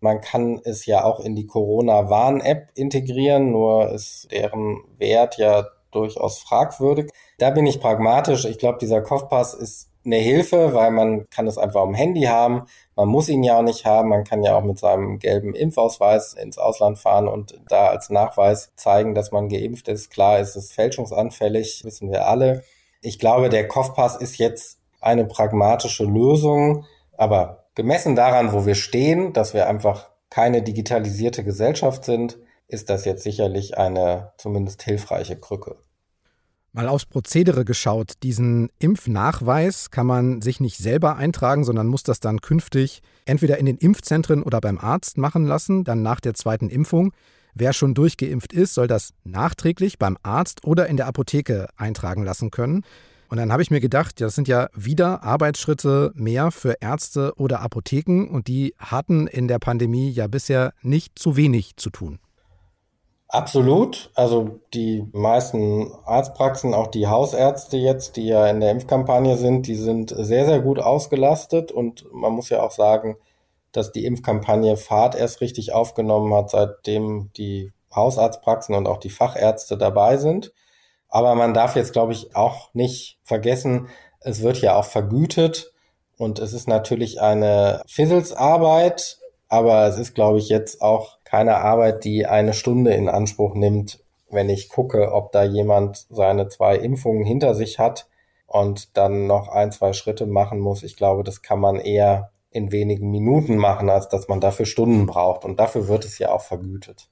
Man 0.02 0.20
kann 0.20 0.60
es 0.66 0.86
ja 0.86 1.06
auch 1.06 1.20
in 1.22 1.36
die 1.36 1.46
Corona-Warn-App 1.46 2.70
integrieren, 2.76 3.52
nur 3.52 3.92
ist 3.92 4.30
deren 4.32 4.84
Wert 4.98 5.38
ja 5.38 5.68
durchaus 5.92 6.40
fragwürdig. 6.40 7.12
Da 7.38 7.52
bin 7.52 7.66
ich 7.66 7.80
pragmatisch. 7.80 8.46
Ich 8.46 8.58
glaube, 8.58 8.80
dieser 8.80 9.02
Kopfpass 9.02 9.54
ist 9.54 9.91
eine 10.06 10.18
Hilfe, 10.18 10.74
weil 10.74 10.92
man 10.92 11.30
kann 11.30 11.48
es 11.48 11.58
einfach 11.58 11.82
am 11.82 11.94
Handy 11.94 12.24
haben. 12.24 12.64
Man 12.96 13.08
muss 13.08 13.30
ihn 13.30 13.44
ja 13.44 13.58
auch 13.58 13.64
nicht 13.64 13.86
haben. 13.86 14.10
Man 14.10 14.24
kann 14.24 14.44
ja 14.44 14.56
auch 14.58 14.64
mit 14.64 14.80
seinem 14.80 15.20
gelben 15.20 15.54
Impfausweis 15.54 16.34
ins 16.34 16.58
Ausland 16.58 16.98
fahren 16.98 17.28
und 17.28 17.60
da 17.68 17.88
als 17.88 18.10
Nachweis 18.10 18.72
zeigen, 18.76 19.14
dass 19.14 19.32
man 19.32 19.50
geimpft 19.50 19.88
ist. 19.88 20.10
Klar 20.10 20.40
ist 20.40 20.56
es 20.56 20.72
fälschungsanfällig, 20.72 21.84
wissen 21.84 22.12
wir 22.12 22.28
alle. 22.28 22.64
Ich 23.02 23.20
glaube, 23.20 23.50
der 23.50 23.68
Kopfpass 23.68 24.16
ist 24.16 24.38
jetzt 24.38 24.80
eine 25.00 25.26
pragmatische 25.26 26.04
Lösung, 26.04 26.86
aber 27.18 27.66
gemessen 27.76 28.16
daran, 28.16 28.54
wo 28.54 28.66
wir 28.66 28.76
stehen, 28.76 29.34
dass 29.34 29.54
wir 29.54 29.68
einfach 29.68 30.10
keine 30.30 30.62
digitalisierte 30.62 31.44
Gesellschaft 31.44 32.06
sind, 32.06 32.38
ist 32.68 32.90
das 32.90 33.06
jetzt 33.06 33.24
sicherlich 33.24 33.78
eine 33.78 34.32
zumindest 34.38 34.84
hilfreiche 34.84 35.36
Krücke. 35.36 35.78
Mal 36.74 36.88
aufs 36.88 37.06
Prozedere 37.06 37.66
geschaut. 37.66 38.14
Diesen 38.24 38.70
Impfnachweis 38.80 39.92
kann 39.92 40.08
man 40.08 40.42
sich 40.42 40.62
nicht 40.62 40.78
selber 40.78 41.18
eintragen, 41.18 41.66
sondern 41.66 41.88
muss 41.88 42.04
das 42.04 42.22
dann 42.22 42.40
künftig 42.40 43.02
entweder 43.26 43.58
in 43.58 43.66
den 43.66 43.78
Impfzentren 43.78 44.42
oder 44.42 44.62
beim 44.62 44.78
Arzt 44.78 45.18
machen 45.18 45.46
lassen, 45.46 45.84
dann 45.84 46.02
nach 46.02 46.22
der 46.22 46.34
zweiten 46.34 46.70
Impfung. 46.70 47.12
Wer 47.54 47.74
schon 47.74 47.94
durchgeimpft 47.94 48.54
ist, 48.54 48.74
soll 48.74 48.88
das 48.88 49.14
nachträglich 49.26 50.00
beim 50.00 50.18
Arzt 50.24 50.64
oder 50.64 50.88
in 50.88 50.96
der 50.96 51.08
Apotheke 51.08 51.68
eintragen 51.76 52.24
lassen 52.24 52.52
können. 52.52 52.84
Und 53.28 53.38
dann 53.38 53.52
habe 53.52 53.62
ich 53.62 53.72
mir 53.72 53.82
gedacht, 53.82 54.22
das 54.22 54.36
sind 54.36 54.48
ja 54.48 54.70
wieder 54.74 55.24
Arbeitsschritte 55.24 56.12
mehr 56.16 56.52
für 56.52 56.78
Ärzte 56.80 57.34
oder 57.36 57.62
Apotheken 57.62 58.30
und 58.30 58.48
die 58.48 58.76
hatten 58.78 59.28
in 59.28 59.48
der 59.48 59.60
Pandemie 59.60 60.10
ja 60.10 60.28
bisher 60.28 60.74
nicht 60.82 61.20
zu 61.20 61.36
wenig 61.36 61.76
zu 61.76 61.90
tun. 61.90 62.20
Absolut. 63.34 64.12
Also 64.14 64.60
die 64.74 65.08
meisten 65.14 65.90
Arztpraxen, 66.04 66.74
auch 66.74 66.88
die 66.88 67.08
Hausärzte 67.08 67.78
jetzt, 67.78 68.18
die 68.18 68.28
ja 68.28 68.46
in 68.48 68.60
der 68.60 68.72
Impfkampagne 68.72 69.38
sind, 69.38 69.68
die 69.68 69.76
sind 69.76 70.14
sehr, 70.14 70.46
sehr 70.46 70.60
gut 70.60 70.80
ausgelastet. 70.80 71.72
Und 71.72 72.06
man 72.12 72.34
muss 72.34 72.50
ja 72.50 72.62
auch 72.62 72.72
sagen, 72.72 73.16
dass 73.72 73.94
die 73.94 74.04
Impfkampagne 74.04 74.76
Fahrt 74.76 75.16
erst 75.16 75.40
richtig 75.40 75.72
aufgenommen 75.72 76.34
hat, 76.34 76.50
seitdem 76.50 77.32
die 77.38 77.72
Hausarztpraxen 77.96 78.76
und 78.76 78.86
auch 78.86 78.98
die 78.98 79.10
Fachärzte 79.10 79.78
dabei 79.78 80.18
sind. 80.18 80.52
Aber 81.08 81.34
man 81.34 81.54
darf 81.54 81.78
jetzt, 81.78 81.94
glaube 81.94 82.12
ich, 82.12 82.36
auch 82.36 82.74
nicht 82.74 83.18
vergessen, 83.24 83.88
es 84.20 84.42
wird 84.42 84.62
ja 84.62 84.76
auch 84.76 84.86
vergütet 84.86 85.72
und 86.18 86.40
es 86.40 86.52
ist 86.52 86.68
natürlich 86.68 87.22
eine 87.22 87.82
Fizzelsarbeit, 87.88 89.20
aber 89.48 89.88
es 89.88 89.98
ist, 89.98 90.16
glaube 90.16 90.40
ich, 90.40 90.50
jetzt 90.50 90.82
auch 90.82 91.21
keine 91.32 91.60
Arbeit, 91.60 92.04
die 92.04 92.26
eine 92.26 92.54
Stunde 92.54 92.94
in 92.94 93.08
Anspruch 93.08 93.56
nimmt, 93.56 94.04
wenn 94.30 94.50
ich 94.50 94.68
gucke, 94.68 95.14
ob 95.14 95.32
da 95.32 95.44
jemand 95.44 96.06
seine 96.10 96.50
zwei 96.50 96.76
Impfungen 96.76 97.26
hinter 97.26 97.56
sich 97.56 97.80
hat 97.80 98.10
und 98.48 98.98
dann 98.98 99.28
noch 99.28 99.48
ein, 99.48 99.72
zwei 99.72 99.94
Schritte 99.94 100.26
machen 100.26 100.60
muss. 100.60 100.84
Ich 100.84 100.98
glaube, 100.98 101.24
das 101.24 101.42
kann 101.42 101.62
man 101.62 101.78
eher 101.78 102.32
in 102.50 102.74
wenigen 102.74 103.12
Minuten 103.12 103.56
machen, 103.56 103.90
als 103.90 104.10
dass 104.10 104.28
man 104.28 104.42
dafür 104.42 104.66
Stunden 104.66 105.06
braucht. 105.06 105.46
Und 105.46 105.58
dafür 105.58 105.88
wird 105.88 106.04
es 106.04 106.20
ja 106.20 106.34
auch 106.34 106.42
vergütet. 106.42 107.08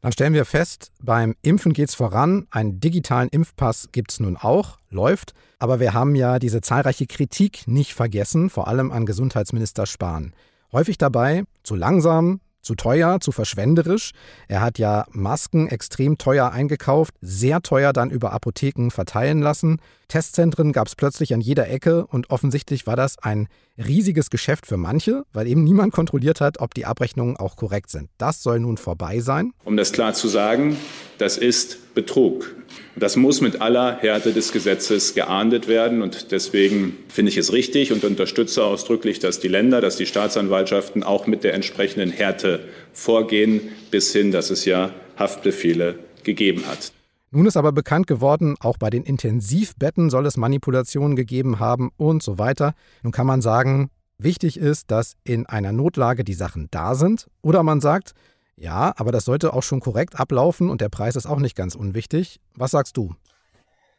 Dann 0.00 0.12
stellen 0.12 0.32
wir 0.32 0.46
fest, 0.46 0.90
beim 1.02 1.34
Impfen 1.42 1.74
geht 1.74 1.90
es 1.90 1.94
voran. 1.94 2.46
Einen 2.50 2.80
digitalen 2.80 3.28
Impfpass 3.28 3.90
gibt 3.92 4.12
es 4.12 4.20
nun 4.20 4.38
auch, 4.38 4.78
läuft. 4.88 5.34
Aber 5.58 5.80
wir 5.80 5.92
haben 5.92 6.14
ja 6.14 6.38
diese 6.38 6.62
zahlreiche 6.62 7.06
Kritik 7.06 7.68
nicht 7.68 7.92
vergessen, 7.92 8.48
vor 8.48 8.68
allem 8.68 8.90
an 8.90 9.04
Gesundheitsminister 9.04 9.84
Spahn. 9.84 10.32
Häufig 10.72 10.96
dabei 10.96 11.44
zu 11.62 11.74
langsam, 11.74 12.40
zu 12.64 12.74
teuer, 12.74 13.20
zu 13.20 13.30
verschwenderisch. 13.30 14.12
Er 14.48 14.60
hat 14.60 14.78
ja 14.78 15.04
Masken 15.10 15.68
extrem 15.68 16.18
teuer 16.18 16.50
eingekauft, 16.50 17.14
sehr 17.20 17.62
teuer 17.62 17.92
dann 17.92 18.10
über 18.10 18.32
Apotheken 18.32 18.90
verteilen 18.90 19.40
lassen. 19.40 19.80
Testzentren 20.08 20.72
gab 20.72 20.86
es 20.86 20.96
plötzlich 20.96 21.34
an 21.34 21.40
jeder 21.40 21.68
Ecke 21.68 22.06
und 22.06 22.30
offensichtlich 22.30 22.86
war 22.86 22.96
das 22.96 23.18
ein 23.18 23.48
riesiges 23.78 24.30
Geschäft 24.30 24.66
für 24.66 24.76
manche, 24.76 25.24
weil 25.32 25.46
eben 25.46 25.64
niemand 25.64 25.92
kontrolliert 25.92 26.40
hat, 26.40 26.60
ob 26.60 26.74
die 26.74 26.86
Abrechnungen 26.86 27.36
auch 27.36 27.56
korrekt 27.56 27.90
sind. 27.90 28.08
Das 28.18 28.42
soll 28.42 28.60
nun 28.60 28.76
vorbei 28.76 29.20
sein. 29.20 29.52
Um 29.64 29.76
das 29.76 29.92
klar 29.92 30.14
zu 30.14 30.28
sagen, 30.28 30.76
das 31.18 31.38
ist 31.38 31.94
Betrug. 31.94 32.54
Das 32.96 33.16
muss 33.16 33.40
mit 33.40 33.60
aller 33.60 33.98
Härte 33.98 34.32
des 34.32 34.52
Gesetzes 34.52 35.14
geahndet 35.14 35.68
werden. 35.68 36.02
Und 36.02 36.32
deswegen 36.32 36.96
finde 37.08 37.30
ich 37.30 37.36
es 37.36 37.52
richtig 37.52 37.92
und 37.92 38.04
unterstütze 38.04 38.64
ausdrücklich, 38.64 39.18
dass 39.18 39.40
die 39.40 39.48
Länder, 39.48 39.80
dass 39.80 39.96
die 39.96 40.06
Staatsanwaltschaften 40.06 41.02
auch 41.02 41.26
mit 41.26 41.44
der 41.44 41.54
entsprechenden 41.54 42.10
Härte 42.10 42.60
vorgehen, 42.92 43.60
bis 43.90 44.12
hin, 44.12 44.32
dass 44.32 44.50
es 44.50 44.64
ja 44.64 44.90
Haftbefehle 45.16 45.98
gegeben 46.22 46.66
hat. 46.66 46.92
Nun 47.34 47.46
ist 47.46 47.56
aber 47.56 47.72
bekannt 47.72 48.06
geworden, 48.06 48.54
auch 48.60 48.76
bei 48.76 48.90
den 48.90 49.02
Intensivbetten 49.02 50.08
soll 50.08 50.24
es 50.24 50.36
Manipulationen 50.36 51.16
gegeben 51.16 51.58
haben 51.58 51.90
und 51.96 52.22
so 52.22 52.38
weiter. 52.38 52.74
Nun 53.02 53.10
kann 53.10 53.26
man 53.26 53.42
sagen, 53.42 53.90
wichtig 54.18 54.56
ist, 54.56 54.92
dass 54.92 55.14
in 55.24 55.44
einer 55.44 55.72
Notlage 55.72 56.22
die 56.22 56.34
Sachen 56.34 56.68
da 56.70 56.94
sind. 56.94 57.26
Oder 57.42 57.64
man 57.64 57.80
sagt, 57.80 58.12
ja, 58.54 58.92
aber 58.96 59.10
das 59.10 59.24
sollte 59.24 59.52
auch 59.52 59.64
schon 59.64 59.80
korrekt 59.80 60.20
ablaufen 60.20 60.70
und 60.70 60.80
der 60.80 60.90
Preis 60.90 61.16
ist 61.16 61.26
auch 61.26 61.40
nicht 61.40 61.56
ganz 61.56 61.74
unwichtig. 61.74 62.38
Was 62.54 62.70
sagst 62.70 62.96
du? 62.96 63.16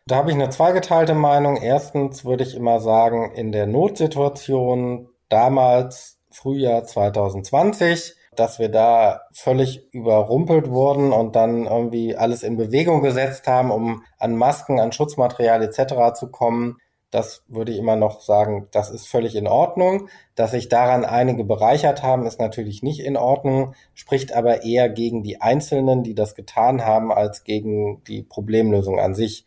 Da 0.08 0.16
habe 0.16 0.30
ich 0.30 0.36
eine 0.36 0.50
zweigeteilte 0.50 1.14
Meinung. 1.14 1.58
Erstens 1.58 2.24
würde 2.24 2.46
ich 2.46 2.56
immer 2.56 2.80
sagen, 2.80 3.34
in 3.36 3.52
der 3.52 3.68
Notsituation 3.68 5.10
damals, 5.28 6.20
Frühjahr 6.32 6.86
2020, 6.86 8.16
dass 8.36 8.60
wir 8.60 8.70
da 8.70 9.22
völlig 9.34 9.88
überrumpelt 9.94 10.70
wurden 10.70 11.12
und 11.12 11.36
dann 11.36 11.66
irgendwie 11.66 12.16
alles 12.16 12.44
in 12.44 12.58
Bewegung 12.58 13.02
gesetzt 13.02 13.48
haben, 13.48 13.72
um 13.72 14.04
an 14.18 14.36
Masken, 14.36 14.80
an 14.80 14.92
Schutzmaterial 14.92 15.62
etc. 15.64 16.14
zu 16.18 16.30
kommen. 16.30 16.78
Das 17.12 17.44
würde 17.48 17.72
ich 17.72 17.78
immer 17.78 17.96
noch 17.96 18.20
sagen, 18.22 18.68
das 18.72 18.90
ist 18.90 19.08
völlig 19.08 19.36
in 19.36 19.48
Ordnung. 19.48 20.10
Dass 20.36 20.52
sich 20.52 20.68
daran 20.68 21.06
einige 21.06 21.46
bereichert 21.46 22.04
haben, 22.04 22.26
ist 22.26 22.40
natürlich 22.40 22.84
nicht 22.84 23.00
in 23.00 23.16
Ordnung, 23.16 23.74
spricht 23.94 24.34
aber 24.34 24.64
eher 24.64 24.90
gegen 24.90 25.24
die 25.24 25.42
Einzelnen, 25.42 26.04
die 26.04 26.16
das 26.16 26.36
getan 26.36 26.84
haben, 26.84 27.12
als 27.14 27.44
gegen 27.44 28.04
die 28.04 28.22
Problemlösung 28.22 29.00
an 29.00 29.16
sich. 29.16 29.46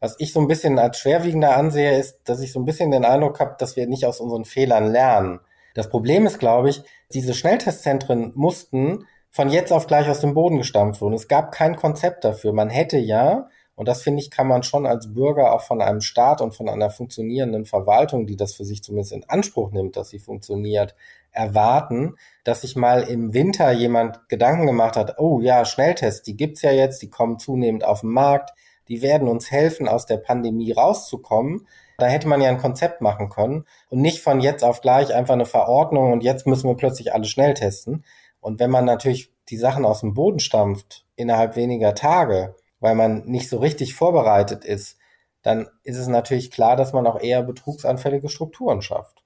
Was 0.00 0.16
ich 0.18 0.32
so 0.32 0.40
ein 0.40 0.48
bisschen 0.48 0.78
als 0.78 0.98
schwerwiegender 0.98 1.56
ansehe, 1.56 1.98
ist, 1.98 2.20
dass 2.24 2.40
ich 2.40 2.52
so 2.52 2.60
ein 2.60 2.64
bisschen 2.64 2.90
den 2.90 3.04
Eindruck 3.04 3.40
habe, 3.40 3.56
dass 3.58 3.76
wir 3.76 3.86
nicht 3.86 4.04
aus 4.04 4.20
unseren 4.20 4.44
Fehlern 4.44 4.92
lernen. 4.92 5.40
Das 5.78 5.88
Problem 5.88 6.26
ist, 6.26 6.38
glaube 6.38 6.70
ich, 6.70 6.82
diese 7.12 7.34
Schnelltestzentren 7.34 8.32
mussten 8.34 9.06
von 9.30 9.48
jetzt 9.48 9.72
auf 9.72 9.86
gleich 9.86 10.08
aus 10.08 10.20
dem 10.20 10.34
Boden 10.34 10.58
gestampft 10.58 11.00
werden. 11.00 11.14
Es 11.14 11.28
gab 11.28 11.52
kein 11.52 11.76
Konzept 11.76 12.24
dafür. 12.24 12.52
Man 12.52 12.70
hätte 12.70 12.98
ja 12.98 13.48
und 13.78 13.86
das 13.86 14.02
finde 14.02 14.20
ich, 14.20 14.32
kann 14.32 14.48
man 14.48 14.64
schon 14.64 14.86
als 14.86 15.14
Bürger 15.14 15.54
auch 15.54 15.60
von 15.60 15.80
einem 15.80 16.00
Staat 16.00 16.40
und 16.40 16.52
von 16.52 16.68
einer 16.68 16.90
funktionierenden 16.90 17.64
Verwaltung, 17.64 18.26
die 18.26 18.34
das 18.34 18.54
für 18.54 18.64
sich 18.64 18.82
zumindest 18.82 19.12
in 19.12 19.22
Anspruch 19.28 19.70
nimmt, 19.70 19.96
dass 19.96 20.10
sie 20.10 20.18
funktioniert, 20.18 20.96
erwarten, 21.30 22.16
dass 22.42 22.62
sich 22.62 22.74
mal 22.74 23.04
im 23.04 23.34
Winter 23.34 23.70
jemand 23.70 24.28
Gedanken 24.28 24.66
gemacht 24.66 24.96
hat, 24.96 25.20
oh 25.20 25.40
ja, 25.40 25.64
Schnelltests, 25.64 26.24
die 26.24 26.36
gibt's 26.36 26.62
ja 26.62 26.72
jetzt, 26.72 27.02
die 27.02 27.08
kommen 27.08 27.38
zunehmend 27.38 27.84
auf 27.84 28.00
den 28.00 28.10
Markt, 28.10 28.50
die 28.88 29.00
werden 29.00 29.28
uns 29.28 29.52
helfen, 29.52 29.86
aus 29.86 30.06
der 30.06 30.16
Pandemie 30.16 30.72
rauszukommen. 30.72 31.68
Da 31.98 32.06
hätte 32.06 32.28
man 32.28 32.40
ja 32.40 32.48
ein 32.48 32.58
Konzept 32.58 33.00
machen 33.00 33.28
können 33.28 33.64
und 33.90 34.00
nicht 34.00 34.22
von 34.22 34.40
jetzt 34.40 34.62
auf 34.62 34.80
gleich 34.80 35.12
einfach 35.12 35.34
eine 35.34 35.46
Verordnung 35.46 36.12
und 36.12 36.22
jetzt 36.22 36.46
müssen 36.46 36.68
wir 36.68 36.76
plötzlich 36.76 37.12
alle 37.12 37.24
schnell 37.24 37.54
testen. 37.54 38.04
Und 38.40 38.60
wenn 38.60 38.70
man 38.70 38.84
natürlich 38.84 39.32
die 39.48 39.56
Sachen 39.56 39.84
aus 39.84 40.00
dem 40.00 40.14
Boden 40.14 40.38
stampft 40.38 41.04
innerhalb 41.16 41.56
weniger 41.56 41.96
Tage, 41.96 42.54
weil 42.78 42.94
man 42.94 43.24
nicht 43.24 43.48
so 43.48 43.58
richtig 43.58 43.94
vorbereitet 43.94 44.64
ist, 44.64 44.96
dann 45.42 45.68
ist 45.82 45.96
es 45.96 46.06
natürlich 46.06 46.52
klar, 46.52 46.76
dass 46.76 46.92
man 46.92 47.04
auch 47.04 47.20
eher 47.20 47.42
betrugsanfällige 47.42 48.28
Strukturen 48.28 48.80
schafft. 48.80 49.24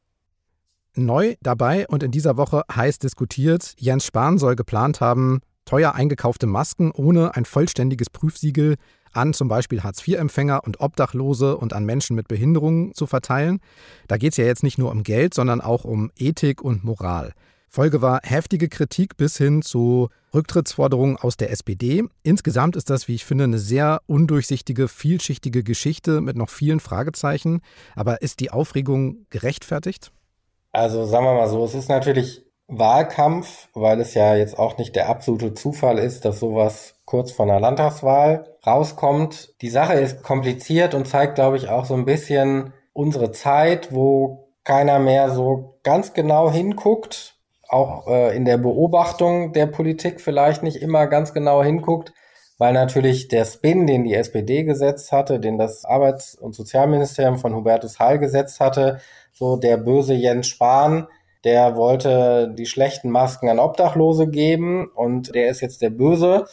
Neu 0.94 1.34
dabei 1.42 1.86
und 1.88 2.02
in 2.02 2.10
dieser 2.10 2.38
Woche 2.38 2.62
heiß 2.74 2.98
diskutiert, 2.98 3.74
Jens 3.76 4.06
Spahn 4.06 4.38
soll 4.38 4.56
geplant 4.56 5.02
haben, 5.02 5.40
teuer 5.66 5.94
eingekaufte 5.94 6.46
Masken 6.46 6.90
ohne 6.90 7.34
ein 7.36 7.44
vollständiges 7.44 8.08
Prüfsiegel 8.08 8.76
an 9.12 9.34
zum 9.34 9.48
Beispiel 9.48 9.82
Hartz-IV-Empfänger 9.82 10.64
und 10.64 10.80
Obdachlose 10.80 11.56
und 11.56 11.72
an 11.72 11.84
Menschen 11.84 12.16
mit 12.16 12.28
Behinderungen 12.28 12.94
zu 12.94 13.06
verteilen. 13.06 13.60
Da 14.08 14.16
geht 14.16 14.32
es 14.32 14.36
ja 14.36 14.44
jetzt 14.44 14.62
nicht 14.62 14.78
nur 14.78 14.90
um 14.90 15.02
Geld, 15.02 15.34
sondern 15.34 15.60
auch 15.60 15.84
um 15.84 16.10
Ethik 16.16 16.62
und 16.62 16.84
Moral. 16.84 17.32
Folge 17.74 18.02
war 18.02 18.20
heftige 18.22 18.68
Kritik 18.68 19.16
bis 19.16 19.38
hin 19.38 19.62
zu 19.62 20.10
Rücktrittsforderungen 20.34 21.16
aus 21.16 21.38
der 21.38 21.50
SPD. 21.50 22.04
Insgesamt 22.22 22.76
ist 22.76 22.90
das, 22.90 23.08
wie 23.08 23.14
ich 23.14 23.24
finde, 23.24 23.44
eine 23.44 23.58
sehr 23.58 24.02
undurchsichtige, 24.06 24.88
vielschichtige 24.88 25.64
Geschichte 25.64 26.20
mit 26.20 26.36
noch 26.36 26.50
vielen 26.50 26.80
Fragezeichen. 26.80 27.62
Aber 27.96 28.20
ist 28.20 28.40
die 28.40 28.50
Aufregung 28.50 29.26
gerechtfertigt? 29.30 30.12
Also 30.72 31.06
sagen 31.06 31.24
wir 31.24 31.34
mal 31.34 31.48
so, 31.48 31.64
es 31.64 31.74
ist 31.74 31.88
natürlich 31.88 32.42
Wahlkampf, 32.68 33.68
weil 33.74 34.00
es 34.00 34.14
ja 34.14 34.34
jetzt 34.34 34.58
auch 34.58 34.78
nicht 34.78 34.96
der 34.96 35.08
absolute 35.08 35.54
Zufall 35.54 35.98
ist, 35.98 36.24
dass 36.24 36.40
sowas 36.40 36.94
kurz 37.04 37.32
vor 37.32 37.46
einer 37.46 37.60
Landtagswahl 37.60 38.56
rauskommt. 38.66 39.60
Die 39.60 39.68
Sache 39.68 39.94
ist 39.94 40.22
kompliziert 40.22 40.94
und 40.94 41.06
zeigt, 41.06 41.34
glaube 41.34 41.56
ich, 41.56 41.68
auch 41.68 41.84
so 41.84 41.94
ein 41.94 42.04
bisschen 42.04 42.72
unsere 42.92 43.32
Zeit, 43.32 43.92
wo 43.92 44.48
keiner 44.64 44.98
mehr 44.98 45.30
so 45.30 45.78
ganz 45.82 46.12
genau 46.14 46.50
hinguckt, 46.50 47.36
auch 47.68 48.06
äh, 48.06 48.36
in 48.36 48.44
der 48.44 48.58
Beobachtung 48.58 49.52
der 49.52 49.66
Politik 49.66 50.20
vielleicht 50.20 50.62
nicht 50.62 50.76
immer 50.76 51.06
ganz 51.06 51.34
genau 51.34 51.62
hinguckt, 51.62 52.12
weil 52.58 52.72
natürlich 52.72 53.28
der 53.28 53.44
Spin, 53.44 53.86
den 53.86 54.04
die 54.04 54.14
SPD 54.14 54.62
gesetzt 54.62 55.10
hatte, 55.10 55.40
den 55.40 55.58
das 55.58 55.84
Arbeits- 55.84 56.34
und 56.34 56.54
Sozialministerium 56.54 57.38
von 57.38 57.54
Hubertus 57.54 57.98
Heil 57.98 58.18
gesetzt 58.18 58.60
hatte, 58.60 59.00
so 59.32 59.56
der 59.56 59.78
böse 59.78 60.14
Jens 60.14 60.46
Spahn, 60.46 61.08
der 61.44 61.76
wollte 61.76 62.52
die 62.56 62.66
schlechten 62.66 63.10
Masken 63.10 63.48
an 63.48 63.58
Obdachlose 63.58 64.28
geben 64.28 64.88
und 64.94 65.34
der 65.34 65.48
ist 65.48 65.60
jetzt 65.60 65.82
der 65.82 65.90
Böse. 65.90 66.46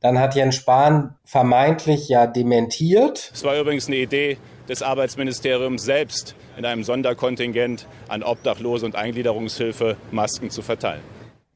Dann 0.00 0.18
hat 0.20 0.34
Jens 0.34 0.54
Spahn 0.54 1.16
vermeintlich 1.24 2.08
ja 2.08 2.26
dementiert. 2.26 3.30
Es 3.34 3.44
war 3.44 3.58
übrigens 3.58 3.88
eine 3.88 3.96
Idee 3.96 4.36
des 4.68 4.82
Arbeitsministeriums 4.82 5.84
selbst, 5.84 6.34
in 6.56 6.64
einem 6.64 6.84
Sonderkontingent 6.84 7.86
an 8.08 8.22
Obdachlose 8.22 8.86
und 8.86 8.94
Eingliederungshilfe 8.94 9.96
Masken 10.10 10.50
zu 10.50 10.62
verteilen. 10.62 11.02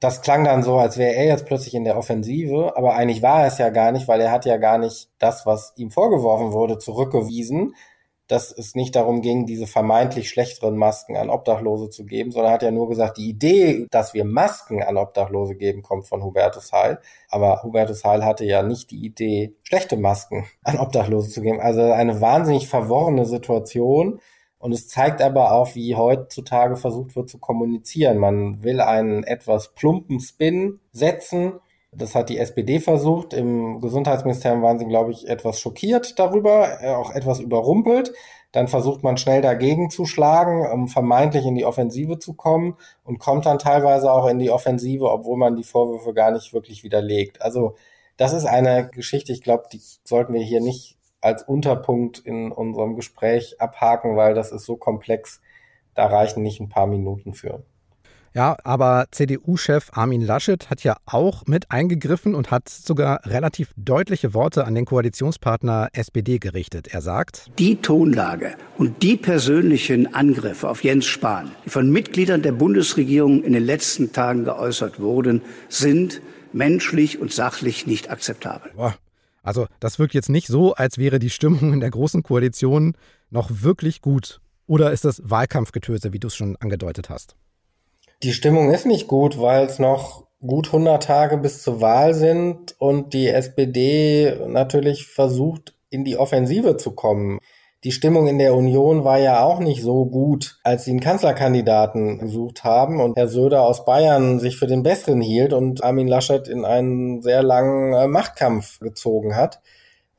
Das 0.01 0.23
klang 0.23 0.45
dann 0.45 0.63
so, 0.63 0.77
als 0.77 0.97
wäre 0.97 1.15
er 1.15 1.27
jetzt 1.27 1.45
plötzlich 1.45 1.75
in 1.75 1.85
der 1.85 1.99
Offensive, 1.99 2.73
aber 2.75 2.95
eigentlich 2.95 3.21
war 3.23 3.43
er 3.43 3.49
es 3.49 3.59
ja 3.59 3.69
gar 3.69 3.93
nicht, 3.93 4.09
weil 4.09 4.21
er 4.21 4.31
hat 4.31 4.47
ja 4.47 4.57
gar 4.57 4.79
nicht 4.79 5.11
das, 5.19 5.45
was 5.45 5.75
ihm 5.77 5.91
vorgeworfen 5.91 6.53
wurde, 6.53 6.79
zurückgewiesen. 6.79 7.75
Dass 8.31 8.53
es 8.53 8.75
nicht 8.75 8.95
darum 8.95 9.23
ging, 9.23 9.47
diese 9.47 9.67
vermeintlich 9.67 10.29
schlechteren 10.29 10.77
Masken 10.77 11.17
an 11.17 11.31
Obdachlose 11.31 11.91
zu 11.91 12.05
geben, 12.05 12.31
sondern 12.31 12.53
hat 12.53 12.63
ja 12.63 12.71
nur 12.71 12.89
gesagt, 12.89 13.19
die 13.19 13.29
Idee, 13.29 13.87
dass 13.91 14.15
wir 14.15 14.25
Masken 14.25 14.83
an 14.83 14.97
Obdachlose 14.97 15.57
geben, 15.57 15.83
kommt 15.83 16.07
von 16.07 16.23
Hubertus 16.23 16.73
Heil. 16.73 17.01
Aber 17.29 17.63
Hubertus 17.63 18.05
Heil 18.05 18.25
hatte 18.25 18.45
ja 18.45 18.63
nicht 18.63 18.91
die 18.91 19.05
Idee, 19.05 19.55
schlechte 19.63 19.97
Masken 19.97 20.47
an 20.63 20.79
Obdachlose 20.79 21.31
zu 21.31 21.43
geben. 21.43 21.61
Also 21.61 21.83
eine 21.83 22.21
wahnsinnig 22.21 22.69
verworrene 22.69 23.25
Situation. 23.25 24.21
Und 24.59 24.73
es 24.73 24.89
zeigt 24.89 25.23
aber 25.23 25.53
auch, 25.53 25.75
wie 25.75 25.97
heutzutage 25.97 26.77
versucht 26.77 27.17
wird 27.17 27.31
zu 27.31 27.39
kommunizieren. 27.39 28.19
Man 28.19 28.63
will 28.63 28.81
einen 28.81 29.25
etwas 29.25 29.73
plumpen 29.73 30.21
Spin 30.21 30.81
setzen 30.93 31.55
das 31.93 32.15
hat 32.15 32.29
die 32.29 32.39
SPD 32.39 32.81
versucht. 32.81 33.35
Im 33.35 33.81
Gesundheitsministerium 33.81 34.63
waren 34.63 34.79
sie, 34.79 34.87
glaube 34.87 35.11
ich, 35.11 35.29
etwas 35.29 35.61
schockiert 35.61 36.19
darüber, 36.19 36.81
äh, 36.83 36.95
auch 36.95 37.11
etwas 37.11 37.41
überrumpelt. 37.41 38.13
Dann 38.53 38.69
versucht 38.69 39.03
man 39.03 39.17
schnell 39.17 39.43
dagegen 39.43 39.91
zu 39.91 40.07
schlagen, 40.07 40.67
um 40.67 40.89
vermeintlich 40.89 41.47
in 41.47 41.55
die 41.55 41.65
Offensive 41.65 42.19
zu 42.19 42.35
kommen 42.35 42.77
und 43.05 43.19
kommt 43.19 43.47
dann 43.47 43.59
teilweise 43.59 44.13
auch 44.13 44.27
in 44.27 44.39
die 44.39 44.51
Offensive, 44.51 45.11
obwohl 45.11 45.37
man 45.37 45.57
die 45.57 45.63
Vorwürfe 45.65 46.15
gar 46.15 46.31
nicht 46.33 46.53
wirklich 46.53 46.83
widerlegt. 46.83 47.43
Also 47.43 47.77
das 48.17 48.33
ist 48.33 48.47
eine 48.47 48.89
Geschichte, 48.89 49.33
ich 49.33 49.43
glaube, 49.43 49.65
die 49.73 49.81
sollten 50.05 50.35
wir 50.35 50.43
hier 50.43 50.61
nicht 50.61 50.97
als 51.21 51.43
Unterpunkt 51.43 52.19
in 52.19 52.51
unserem 52.51 52.97
Gespräch 52.97 53.61
abhaken, 53.61 54.17
weil 54.17 54.35
das 54.35 54.53
ist 54.53 54.65
so 54.65 54.77
komplex, 54.77 55.41
da 55.95 56.07
reichen 56.07 56.43
nicht 56.43 56.61
ein 56.61 56.69
paar 56.69 56.87
Minuten 56.87 57.35
für. 57.35 57.63
Ja, 58.33 58.57
aber 58.63 59.07
CDU-Chef 59.11 59.91
Armin 59.93 60.21
Laschet 60.21 60.71
hat 60.71 60.85
ja 60.85 60.97
auch 61.05 61.47
mit 61.47 61.73
eingegriffen 61.73 62.37
und 62.37 62.53
hat 62.53 62.69
sogar 62.69 63.27
relativ 63.27 63.73
deutliche 63.77 64.35
Worte 64.35 64.67
an 64.67 64.77
den 64.77 64.85
Koalitionspartner 64.85 65.89
SPD 65.93 66.39
gerichtet. 66.39 66.87
Er 66.89 67.01
sagt, 67.01 67.51
die 67.59 67.77
Tonlage 67.77 68.55
und 68.79 69.03
die 69.03 69.17
persönlichen 69.17 70.15
Angriffe 70.15 70.69
auf 70.69 70.85
Jens 70.85 71.07
Spahn, 71.07 71.51
die 71.65 71.71
von 71.71 71.91
Mitgliedern 71.91 72.43
der 72.43 72.53
Bundesregierung 72.53 73.43
in 73.43 73.53
den 73.53 73.65
letzten 73.65 74.13
Tagen 74.13 74.45
geäußert 74.45 75.01
wurden, 75.01 75.43
sind 75.69 76.23
menschlich 76.53 77.21
und 77.21 77.33
sachlich 77.33 77.89
nicht 77.89 78.11
akzeptabel. 78.11 78.71
Boah. 78.77 78.95
Also 79.43 79.67
das 79.81 79.99
wirkt 79.99 80.15
jetzt 80.15 80.29
nicht 80.29 80.47
so, 80.47 80.75
als 80.75 80.99
wäre 80.99 81.19
die 81.19 81.31
Stimmung 81.31 81.73
in 81.73 81.81
der 81.81 81.91
Großen 81.91 82.23
Koalition 82.23 82.95
noch 83.31 83.51
wirklich 83.63 84.03
gut. 84.03 84.41
Oder 84.67 84.93
ist 84.93 85.05
das 85.05 85.21
Wahlkampfgetöse, 85.25 86.13
wie 86.13 86.21
du 86.21 86.29
es 86.29 86.37
schon 86.37 86.57
angedeutet 86.57 87.11
hast? 87.11 87.35
Die 88.23 88.35
Stimmung 88.35 88.71
ist 88.71 88.85
nicht 88.85 89.09
gut, 89.09 89.41
weil 89.41 89.65
es 89.65 89.79
noch 89.79 90.27
gut 90.47 90.67
100 90.67 91.03
Tage 91.03 91.39
bis 91.39 91.63
zur 91.63 91.81
Wahl 91.81 92.13
sind 92.13 92.75
und 92.79 93.15
die 93.15 93.29
SPD 93.29 94.37
natürlich 94.47 95.07
versucht, 95.07 95.75
in 95.89 96.05
die 96.05 96.19
Offensive 96.19 96.77
zu 96.77 96.93
kommen. 96.93 97.39
Die 97.83 97.93
Stimmung 97.93 98.27
in 98.27 98.39
der 98.39 98.55
Union 98.55 99.05
war 99.05 99.19
ja 99.19 99.43
auch 99.43 99.59
nicht 99.59 99.83
so 99.83 100.05
gut, 100.05 100.59
als 100.65 100.85
sie 100.85 100.91
einen 100.91 101.01
Kanzlerkandidaten 101.01 102.19
gesucht 102.19 102.63
haben 102.63 103.01
und 103.01 103.17
Herr 103.17 103.29
Söder 103.29 103.63
aus 103.63 103.87
Bayern 103.87 104.39
sich 104.39 104.59
für 104.59 104.67
den 104.67 104.83
Besseren 104.83 105.23
hielt 105.23 105.55
und 105.55 105.83
Armin 105.83 106.07
Laschet 106.07 106.47
in 106.47 106.67
einen 106.67 107.23
sehr 107.23 107.43
langen 107.43 107.95
äh, 107.95 108.07
Machtkampf 108.07 108.81
gezogen 108.81 109.35
hat. 109.35 109.63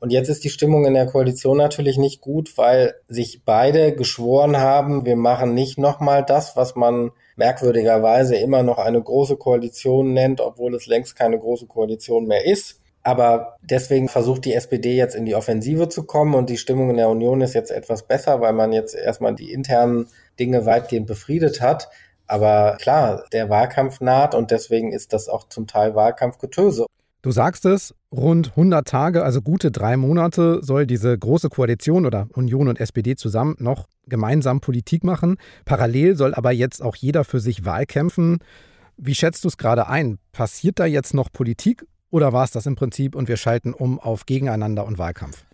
Und 0.00 0.10
jetzt 0.10 0.28
ist 0.28 0.42
die 0.42 0.50
Stimmung 0.50 0.86
in 0.86 0.94
der 0.94 1.06
Koalition 1.06 1.56
natürlich 1.56 1.98
nicht 1.98 2.20
gut, 2.20 2.58
weil 2.58 2.96
sich 3.06 3.44
beide 3.44 3.94
geschworen 3.94 4.56
haben, 4.56 5.06
wir 5.06 5.14
machen 5.14 5.54
nicht 5.54 5.78
nochmal 5.78 6.24
das, 6.24 6.56
was 6.56 6.74
man 6.74 7.12
merkwürdigerweise 7.36 8.36
immer 8.36 8.62
noch 8.62 8.78
eine 8.78 9.02
große 9.02 9.36
Koalition 9.36 10.12
nennt, 10.12 10.40
obwohl 10.40 10.74
es 10.74 10.86
längst 10.86 11.16
keine 11.16 11.38
große 11.38 11.66
Koalition 11.66 12.26
mehr 12.26 12.46
ist. 12.46 12.80
Aber 13.04 13.56
deswegen 13.62 14.08
versucht 14.08 14.44
die 14.44 14.54
SPD 14.54 14.94
jetzt 14.94 15.16
in 15.16 15.24
die 15.24 15.34
Offensive 15.34 15.88
zu 15.88 16.04
kommen 16.04 16.34
und 16.34 16.48
die 16.50 16.56
Stimmung 16.56 16.90
in 16.90 16.98
der 16.98 17.08
Union 17.08 17.40
ist 17.40 17.54
jetzt 17.54 17.72
etwas 17.72 18.06
besser, 18.06 18.40
weil 18.40 18.52
man 18.52 18.72
jetzt 18.72 18.94
erstmal 18.94 19.34
die 19.34 19.52
internen 19.52 20.08
Dinge 20.38 20.66
weitgehend 20.66 21.08
befriedet 21.08 21.60
hat. 21.60 21.88
Aber 22.28 22.76
klar, 22.80 23.24
der 23.32 23.50
Wahlkampf 23.50 24.00
naht 24.00 24.34
und 24.34 24.52
deswegen 24.52 24.92
ist 24.92 25.12
das 25.12 25.28
auch 25.28 25.48
zum 25.48 25.66
Teil 25.66 25.94
Wahlkampfgetöse. 25.94 26.86
Du 27.22 27.30
sagst 27.30 27.64
es, 27.66 27.94
rund 28.10 28.50
100 28.50 28.86
Tage, 28.86 29.22
also 29.22 29.42
gute 29.42 29.70
drei 29.70 29.96
Monate, 29.96 30.58
soll 30.60 30.88
diese 30.88 31.16
große 31.16 31.50
Koalition 31.50 32.04
oder 32.04 32.26
Union 32.34 32.66
und 32.66 32.80
SPD 32.80 33.14
zusammen 33.14 33.54
noch 33.60 33.86
gemeinsam 34.08 34.60
Politik 34.60 35.04
machen. 35.04 35.36
Parallel 35.64 36.16
soll 36.16 36.34
aber 36.34 36.50
jetzt 36.50 36.82
auch 36.82 36.96
jeder 36.96 37.22
für 37.22 37.38
sich 37.38 37.64
Wahl 37.64 37.86
kämpfen. 37.86 38.38
Wie 38.96 39.14
schätzt 39.14 39.44
du 39.44 39.48
es 39.48 39.56
gerade 39.56 39.86
ein? 39.86 40.18
Passiert 40.32 40.80
da 40.80 40.84
jetzt 40.84 41.14
noch 41.14 41.30
Politik 41.32 41.86
oder 42.10 42.32
war 42.32 42.42
es 42.42 42.50
das 42.50 42.66
im 42.66 42.74
Prinzip 42.74 43.14
und 43.14 43.28
wir 43.28 43.36
schalten 43.36 43.72
um 43.72 44.00
auf 44.00 44.26
Gegeneinander 44.26 44.84
und 44.84 44.98
Wahlkampf? 44.98 45.44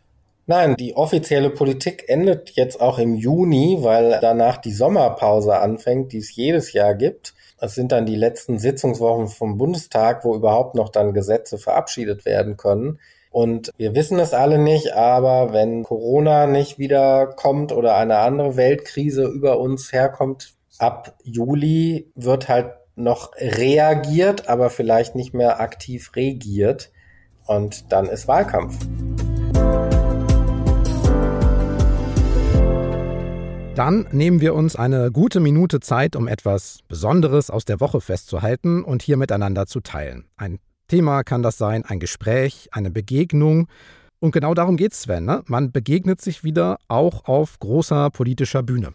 Nein, 0.51 0.77
die 0.77 0.97
offizielle 0.97 1.51
Politik 1.51 2.09
endet 2.09 2.53
jetzt 2.53 2.81
auch 2.81 2.99
im 2.99 3.15
Juni, 3.15 3.81
weil 3.83 4.19
danach 4.23 4.57
die 4.57 4.73
Sommerpause 4.73 5.59
anfängt, 5.59 6.13
die 6.13 6.19
es 6.19 6.35
jedes 6.35 6.73
Jahr 6.73 6.95
gibt. 6.95 7.35
Es 7.61 7.75
sind 7.75 7.93
dann 7.93 8.07
die 8.07 8.17
letzten 8.17 8.59
Sitzungswochen 8.59 9.29
vom 9.29 9.59
Bundestag, 9.59 10.25
wo 10.25 10.35
überhaupt 10.35 10.75
noch 10.75 10.89
dann 10.89 11.13
Gesetze 11.13 11.59
verabschiedet 11.59 12.25
werden 12.25 12.57
können. 12.57 12.99
Und 13.31 13.73
wir 13.77 13.95
wissen 13.95 14.19
es 14.19 14.33
alle 14.33 14.57
nicht, 14.57 14.95
aber 14.95 15.53
wenn 15.53 15.83
Corona 15.83 16.47
nicht 16.47 16.79
wieder 16.79 17.27
kommt 17.27 17.71
oder 17.71 17.97
eine 17.97 18.17
andere 18.17 18.57
Weltkrise 18.57 19.25
über 19.27 19.61
uns 19.61 19.93
herkommt, 19.93 20.55
ab 20.79 21.15
Juli 21.25 22.11
wird 22.15 22.49
halt 22.49 22.73
noch 22.97 23.33
reagiert, 23.37 24.49
aber 24.49 24.71
vielleicht 24.71 25.15
nicht 25.15 25.35
mehr 25.35 25.61
aktiv 25.61 26.17
regiert. 26.17 26.91
Und 27.47 27.93
dann 27.93 28.07
ist 28.07 28.29
Wahlkampf. 28.29 28.79
Dann 33.79 34.09
nehmen 34.11 34.41
wir 34.41 34.57
uns 34.57 34.75
eine 34.75 35.13
gute 35.13 35.39
Minute 35.39 35.79
Zeit, 35.79 36.17
um 36.17 36.27
etwas 36.27 36.81
Besonderes 36.89 37.49
aus 37.49 37.65
der 37.65 37.79
Woche 37.79 38.01
festzuhalten 38.01 38.83
und 38.83 39.03
hier 39.03 39.17
miteinander 39.17 39.67
zu 39.67 39.79
teilen. 39.79 40.25
Ein 40.37 40.59
Thema 40.89 41.23
kann 41.23 41.45
das 41.45 41.59
sein, 41.59 41.85
ein 41.87 42.01
Gespräch, 42.01 42.71
eine 42.73 42.91
Begegnung. 42.91 43.69
Und 44.19 44.33
genau 44.33 44.53
darum 44.55 44.77
geht 44.77 44.95
es, 44.95 45.03
Sven. 45.03 45.27
Ne? 45.27 45.45
Man 45.47 45.71
begegnet 45.71 46.21
sich 46.21 46.43
wieder 46.43 46.79
auch 46.89 47.29
auf 47.29 47.61
großer 47.61 48.11
politischer 48.11 48.65
Bühne. 48.65 48.95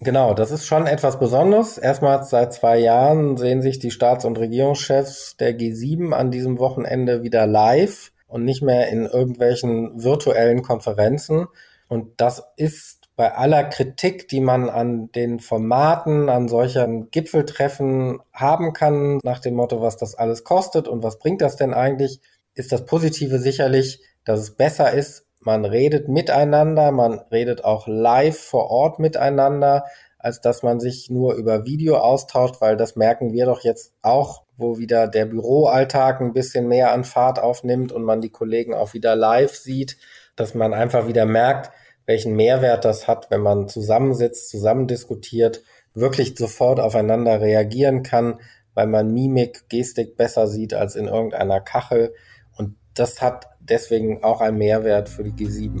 Genau, 0.00 0.34
das 0.34 0.50
ist 0.50 0.66
schon 0.66 0.88
etwas 0.88 1.20
Besonderes. 1.20 1.78
Erstmals 1.78 2.30
seit 2.30 2.52
zwei 2.52 2.76
Jahren 2.80 3.36
sehen 3.36 3.62
sich 3.62 3.78
die 3.78 3.92
Staats- 3.92 4.24
und 4.24 4.36
Regierungschefs 4.36 5.36
der 5.36 5.56
G7 5.56 6.10
an 6.10 6.32
diesem 6.32 6.58
Wochenende 6.58 7.22
wieder 7.22 7.46
live 7.46 8.10
und 8.26 8.44
nicht 8.44 8.62
mehr 8.62 8.88
in 8.88 9.06
irgendwelchen 9.06 10.02
virtuellen 10.02 10.62
Konferenzen. 10.62 11.46
Und 11.86 12.20
das 12.20 12.42
ist 12.56 12.97
bei 13.18 13.34
aller 13.34 13.64
Kritik, 13.64 14.28
die 14.28 14.40
man 14.40 14.70
an 14.70 15.10
den 15.10 15.40
Formaten, 15.40 16.28
an 16.28 16.46
solchen 16.46 17.10
Gipfeltreffen 17.10 18.20
haben 18.32 18.72
kann, 18.72 19.18
nach 19.24 19.40
dem 19.40 19.54
Motto, 19.54 19.82
was 19.82 19.96
das 19.96 20.14
alles 20.14 20.44
kostet 20.44 20.86
und 20.86 21.02
was 21.02 21.18
bringt 21.18 21.42
das 21.42 21.56
denn 21.56 21.74
eigentlich, 21.74 22.20
ist 22.54 22.70
das 22.70 22.84
Positive 22.84 23.40
sicherlich, 23.40 24.00
dass 24.24 24.38
es 24.38 24.52
besser 24.52 24.92
ist, 24.92 25.26
man 25.40 25.64
redet 25.64 26.08
miteinander, 26.08 26.92
man 26.92 27.18
redet 27.32 27.64
auch 27.64 27.88
live 27.88 28.38
vor 28.38 28.70
Ort 28.70 29.00
miteinander, 29.00 29.86
als 30.20 30.40
dass 30.40 30.62
man 30.62 30.78
sich 30.78 31.10
nur 31.10 31.34
über 31.34 31.64
Video 31.66 31.96
austauscht, 31.96 32.60
weil 32.60 32.76
das 32.76 32.94
merken 32.94 33.32
wir 33.32 33.46
doch 33.46 33.62
jetzt 33.64 33.94
auch, 34.00 34.44
wo 34.56 34.78
wieder 34.78 35.08
der 35.08 35.26
Büroalltag 35.26 36.20
ein 36.20 36.34
bisschen 36.34 36.68
mehr 36.68 36.92
an 36.92 37.02
Fahrt 37.02 37.40
aufnimmt 37.40 37.90
und 37.90 38.04
man 38.04 38.20
die 38.20 38.30
Kollegen 38.30 38.74
auch 38.74 38.94
wieder 38.94 39.16
live 39.16 39.56
sieht, 39.56 39.96
dass 40.36 40.54
man 40.54 40.72
einfach 40.72 41.08
wieder 41.08 41.26
merkt, 41.26 41.72
welchen 42.08 42.34
Mehrwert 42.34 42.86
das 42.86 43.06
hat, 43.06 43.30
wenn 43.30 43.42
man 43.42 43.68
zusammensitzt, 43.68 44.48
zusammen 44.48 44.86
diskutiert, 44.86 45.62
wirklich 45.92 46.38
sofort 46.38 46.80
aufeinander 46.80 47.42
reagieren 47.42 48.02
kann, 48.02 48.40
weil 48.72 48.86
man 48.86 49.12
Mimik, 49.12 49.68
Gestik 49.68 50.16
besser 50.16 50.46
sieht 50.46 50.72
als 50.72 50.96
in 50.96 51.06
irgendeiner 51.06 51.60
Kachel. 51.60 52.14
Und 52.56 52.76
das 52.94 53.20
hat 53.20 53.48
deswegen 53.60 54.24
auch 54.24 54.40
einen 54.40 54.56
Mehrwert 54.56 55.10
für 55.10 55.22
die 55.22 55.32
G7. 55.32 55.80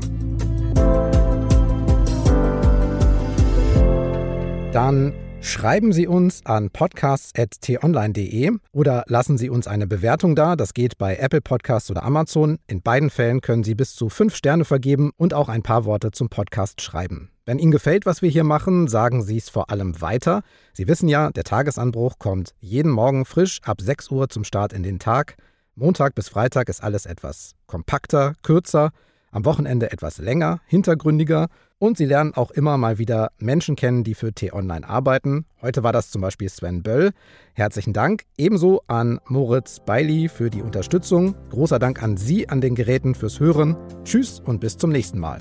Dann 4.70 5.14
Schreiben 5.40 5.92
Sie 5.92 6.08
uns 6.08 6.44
an 6.44 6.70
podcasts.tonline.de 6.70 8.52
oder 8.72 9.04
lassen 9.06 9.38
Sie 9.38 9.48
uns 9.48 9.68
eine 9.68 9.86
Bewertung 9.86 10.34
da. 10.34 10.56
Das 10.56 10.74
geht 10.74 10.98
bei 10.98 11.16
Apple 11.16 11.40
Podcasts 11.40 11.90
oder 11.90 12.02
Amazon. 12.02 12.58
In 12.66 12.82
beiden 12.82 13.08
Fällen 13.08 13.40
können 13.40 13.62
Sie 13.62 13.74
bis 13.74 13.94
zu 13.94 14.08
fünf 14.08 14.34
Sterne 14.34 14.64
vergeben 14.64 15.12
und 15.16 15.34
auch 15.34 15.48
ein 15.48 15.62
paar 15.62 15.84
Worte 15.84 16.10
zum 16.10 16.28
Podcast 16.28 16.80
schreiben. 16.80 17.30
Wenn 17.46 17.58
Ihnen 17.58 17.70
gefällt, 17.70 18.04
was 18.04 18.20
wir 18.20 18.28
hier 18.28 18.44
machen, 18.44 18.88
sagen 18.88 19.22
Sie 19.22 19.36
es 19.36 19.48
vor 19.48 19.70
allem 19.70 20.00
weiter. 20.00 20.42
Sie 20.74 20.88
wissen 20.88 21.08
ja, 21.08 21.30
der 21.30 21.44
Tagesanbruch 21.44 22.18
kommt 22.18 22.50
jeden 22.60 22.90
Morgen 22.90 23.24
frisch 23.24 23.60
ab 23.62 23.80
6 23.80 24.10
Uhr 24.10 24.28
zum 24.28 24.44
Start 24.44 24.72
in 24.72 24.82
den 24.82 24.98
Tag. 24.98 25.36
Montag 25.76 26.16
bis 26.16 26.28
Freitag 26.28 26.68
ist 26.68 26.82
alles 26.82 27.06
etwas 27.06 27.54
kompakter, 27.66 28.34
kürzer, 28.42 28.90
am 29.30 29.44
Wochenende 29.44 29.92
etwas 29.92 30.18
länger, 30.18 30.60
hintergründiger 30.66 31.48
und 31.78 31.96
Sie 31.96 32.06
lernen 32.06 32.34
auch 32.34 32.50
immer 32.50 32.76
mal 32.76 32.98
wieder 32.98 33.30
Menschen 33.38 33.76
kennen, 33.76 34.02
die 34.02 34.14
für 34.14 34.32
T-Online 34.32 34.88
arbeiten. 34.88 35.44
Heute 35.62 35.82
war 35.82 35.92
das 35.92 36.10
zum 36.10 36.20
Beispiel 36.20 36.48
Sven 36.48 36.82
Böll. 36.82 37.10
Herzlichen 37.54 37.92
Dank. 37.92 38.24
Ebenso 38.36 38.82
an 38.88 39.20
Moritz 39.26 39.80
Beili 39.84 40.28
für 40.28 40.50
die 40.50 40.62
Unterstützung. 40.62 41.36
Großer 41.50 41.78
Dank 41.78 42.02
an 42.02 42.16
Sie 42.16 42.48
an 42.48 42.60
den 42.60 42.74
Geräten 42.74 43.14
fürs 43.14 43.38
Hören. 43.38 43.76
Tschüss 44.04 44.40
und 44.40 44.60
bis 44.60 44.76
zum 44.76 44.90
nächsten 44.90 45.18
Mal. 45.20 45.38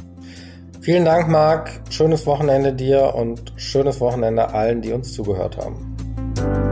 Vielen 0.81 1.05
Dank, 1.05 1.27
Marc. 1.27 1.71
Schönes 1.89 2.25
Wochenende 2.27 2.73
dir 2.73 3.15
und 3.15 3.53
schönes 3.55 3.99
Wochenende 3.99 4.53
allen, 4.53 4.81
die 4.81 4.93
uns 4.93 5.13
zugehört 5.13 5.57
haben. 5.57 6.66